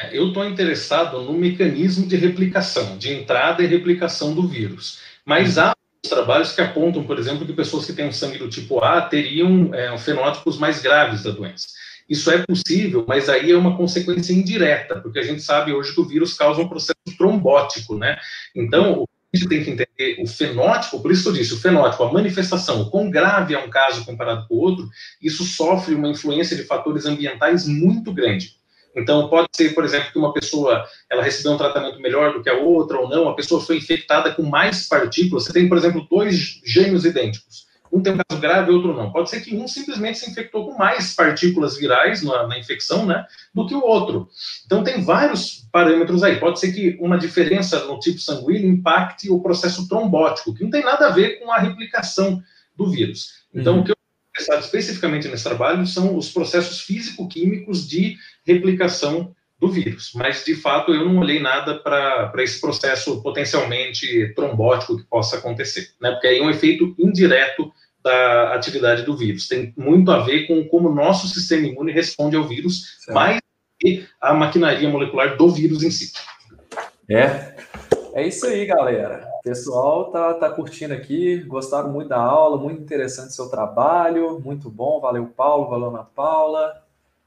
[0.00, 5.00] É, eu estou interessado no mecanismo de replicação, de entrada e replicação do vírus.
[5.24, 8.82] Mas há trabalhos que apontam, por exemplo, que pessoas que têm um sangue do tipo
[8.82, 11.68] A teriam é, fenótipos mais graves da doença.
[12.08, 16.00] Isso é possível, mas aí é uma consequência indireta, porque a gente sabe hoje que
[16.00, 18.16] o vírus causa um processo trombótico, né?
[18.56, 22.12] Então, a gente tem que entender o fenótipo, por isso eu disse, o fenótipo, a
[22.12, 24.88] manifestação, o quão grave é um caso comparado com o outro,
[25.20, 28.57] isso sofre uma influência de fatores ambientais muito grande.
[28.98, 32.50] Então, pode ser, por exemplo, que uma pessoa ela recebeu um tratamento melhor do que
[32.50, 35.44] a outra ou não, a pessoa foi infectada com mais partículas.
[35.44, 37.66] Você tem, por exemplo, dois gêmeos idênticos.
[37.90, 39.10] Um tem um caso grave, outro não.
[39.10, 43.24] Pode ser que um simplesmente se infectou com mais partículas virais na, na infecção, né,
[43.54, 44.28] do que o outro.
[44.66, 46.38] Então, tem vários parâmetros aí.
[46.38, 50.84] Pode ser que uma diferença no tipo sanguíneo impacte o processo trombótico, que não tem
[50.84, 52.42] nada a ver com a replicação
[52.76, 53.38] do vírus.
[53.54, 53.80] Então, uhum.
[53.80, 53.97] o que eu
[54.38, 58.16] interessado especificamente nesse trabalho são os processos físico-químicos de
[58.46, 60.12] replicação do vírus.
[60.14, 65.90] Mas, de fato, eu não olhei nada para esse processo potencialmente trombótico que possa acontecer,
[66.00, 66.12] né?
[66.12, 69.48] Porque aí é um efeito indireto da atividade do vírus.
[69.48, 73.14] Tem muito a ver com como o nosso sistema imune responde ao vírus, certo.
[73.14, 73.40] mais
[73.80, 76.12] que a maquinaria molecular do vírus em si.
[77.10, 77.56] É.
[78.14, 79.28] É isso aí, galera.
[79.48, 84.68] O pessoal tá, tá curtindo aqui, gostaram muito da aula, muito interessante seu trabalho, muito
[84.68, 85.00] bom.
[85.00, 86.82] Valeu, Paulo, valeu, Ana Paula.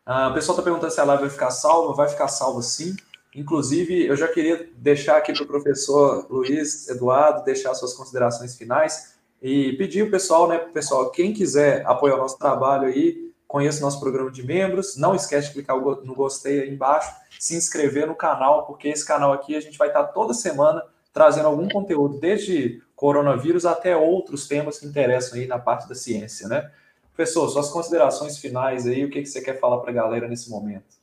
[0.06, 1.94] Ah, o pessoal está perguntando se a live vai ficar salva.
[1.94, 2.96] Vai ficar salva sim.
[3.36, 9.16] Inclusive, eu já queria deixar aqui para o professor Luiz Eduardo deixar suas considerações finais
[9.42, 13.82] e pedir o pessoal, né, pessoal, quem quiser apoiar o nosso trabalho aí, conheça o
[13.82, 18.14] nosso programa de membros, não esquece de clicar no gostei aí embaixo, se inscrever no
[18.14, 20.84] canal, porque esse canal aqui a gente vai estar toda semana
[21.14, 26.48] trazendo algum conteúdo, desde coronavírus até outros temas que interessam aí na parte da ciência,
[26.48, 26.70] né?
[27.14, 30.50] Professor, suas considerações finais aí, o que, que você quer falar para a galera nesse
[30.50, 31.02] momento?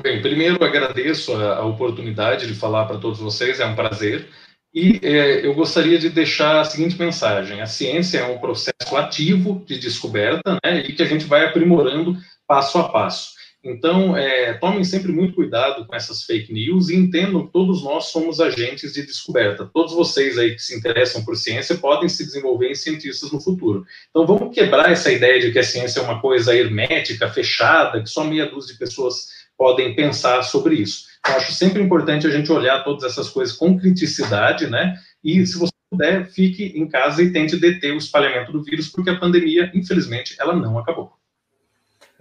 [0.00, 4.28] Bem, primeiro agradeço a, a oportunidade de falar para todos vocês, é um prazer.
[4.72, 9.64] E é, eu gostaria de deixar a seguinte mensagem: a ciência é um processo ativo
[9.66, 12.16] de descoberta, né, e que a gente vai aprimorando
[12.46, 13.32] passo a passo.
[13.62, 18.06] Então, é, tomem sempre muito cuidado com essas fake news e entendam que todos nós
[18.06, 19.66] somos agentes de descoberta.
[19.66, 23.84] Todos vocês aí que se interessam por ciência podem se desenvolver em cientistas no futuro.
[24.08, 28.08] Então, vamos quebrar essa ideia de que a ciência é uma coisa hermética, fechada, que
[28.08, 29.28] só meia dúzia de pessoas
[29.58, 31.04] podem pensar sobre isso.
[31.20, 34.94] Então, acho sempre importante a gente olhar todas essas coisas com criticidade, né?
[35.22, 39.10] E, se você puder, fique em casa e tente deter o espalhamento do vírus, porque
[39.10, 41.19] a pandemia, infelizmente, ela não acabou.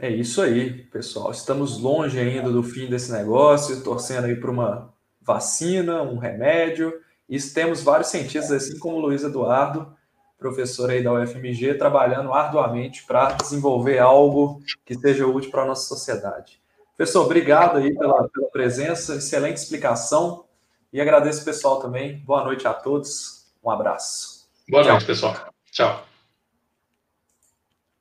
[0.02, 1.30] É isso aí, pessoal.
[1.30, 6.94] Estamos longe ainda do fim desse negócio, torcendo aí para uma vacina, um remédio.
[7.28, 9.94] E temos vários cientistas, assim como o Luiz Eduardo,
[10.38, 15.86] professor aí da UFMG, trabalhando arduamente para desenvolver algo que seja útil para a nossa
[15.88, 16.62] sociedade.
[16.96, 20.46] Professor, obrigado aí pela, pela presença, excelente explicação.
[20.94, 22.20] E agradeço o pessoal também.
[22.20, 23.46] Boa noite a todos.
[23.62, 24.50] Um abraço.
[24.70, 24.92] Boa Tchau.
[24.94, 25.36] noite, pessoal.
[25.72, 26.09] Tchau.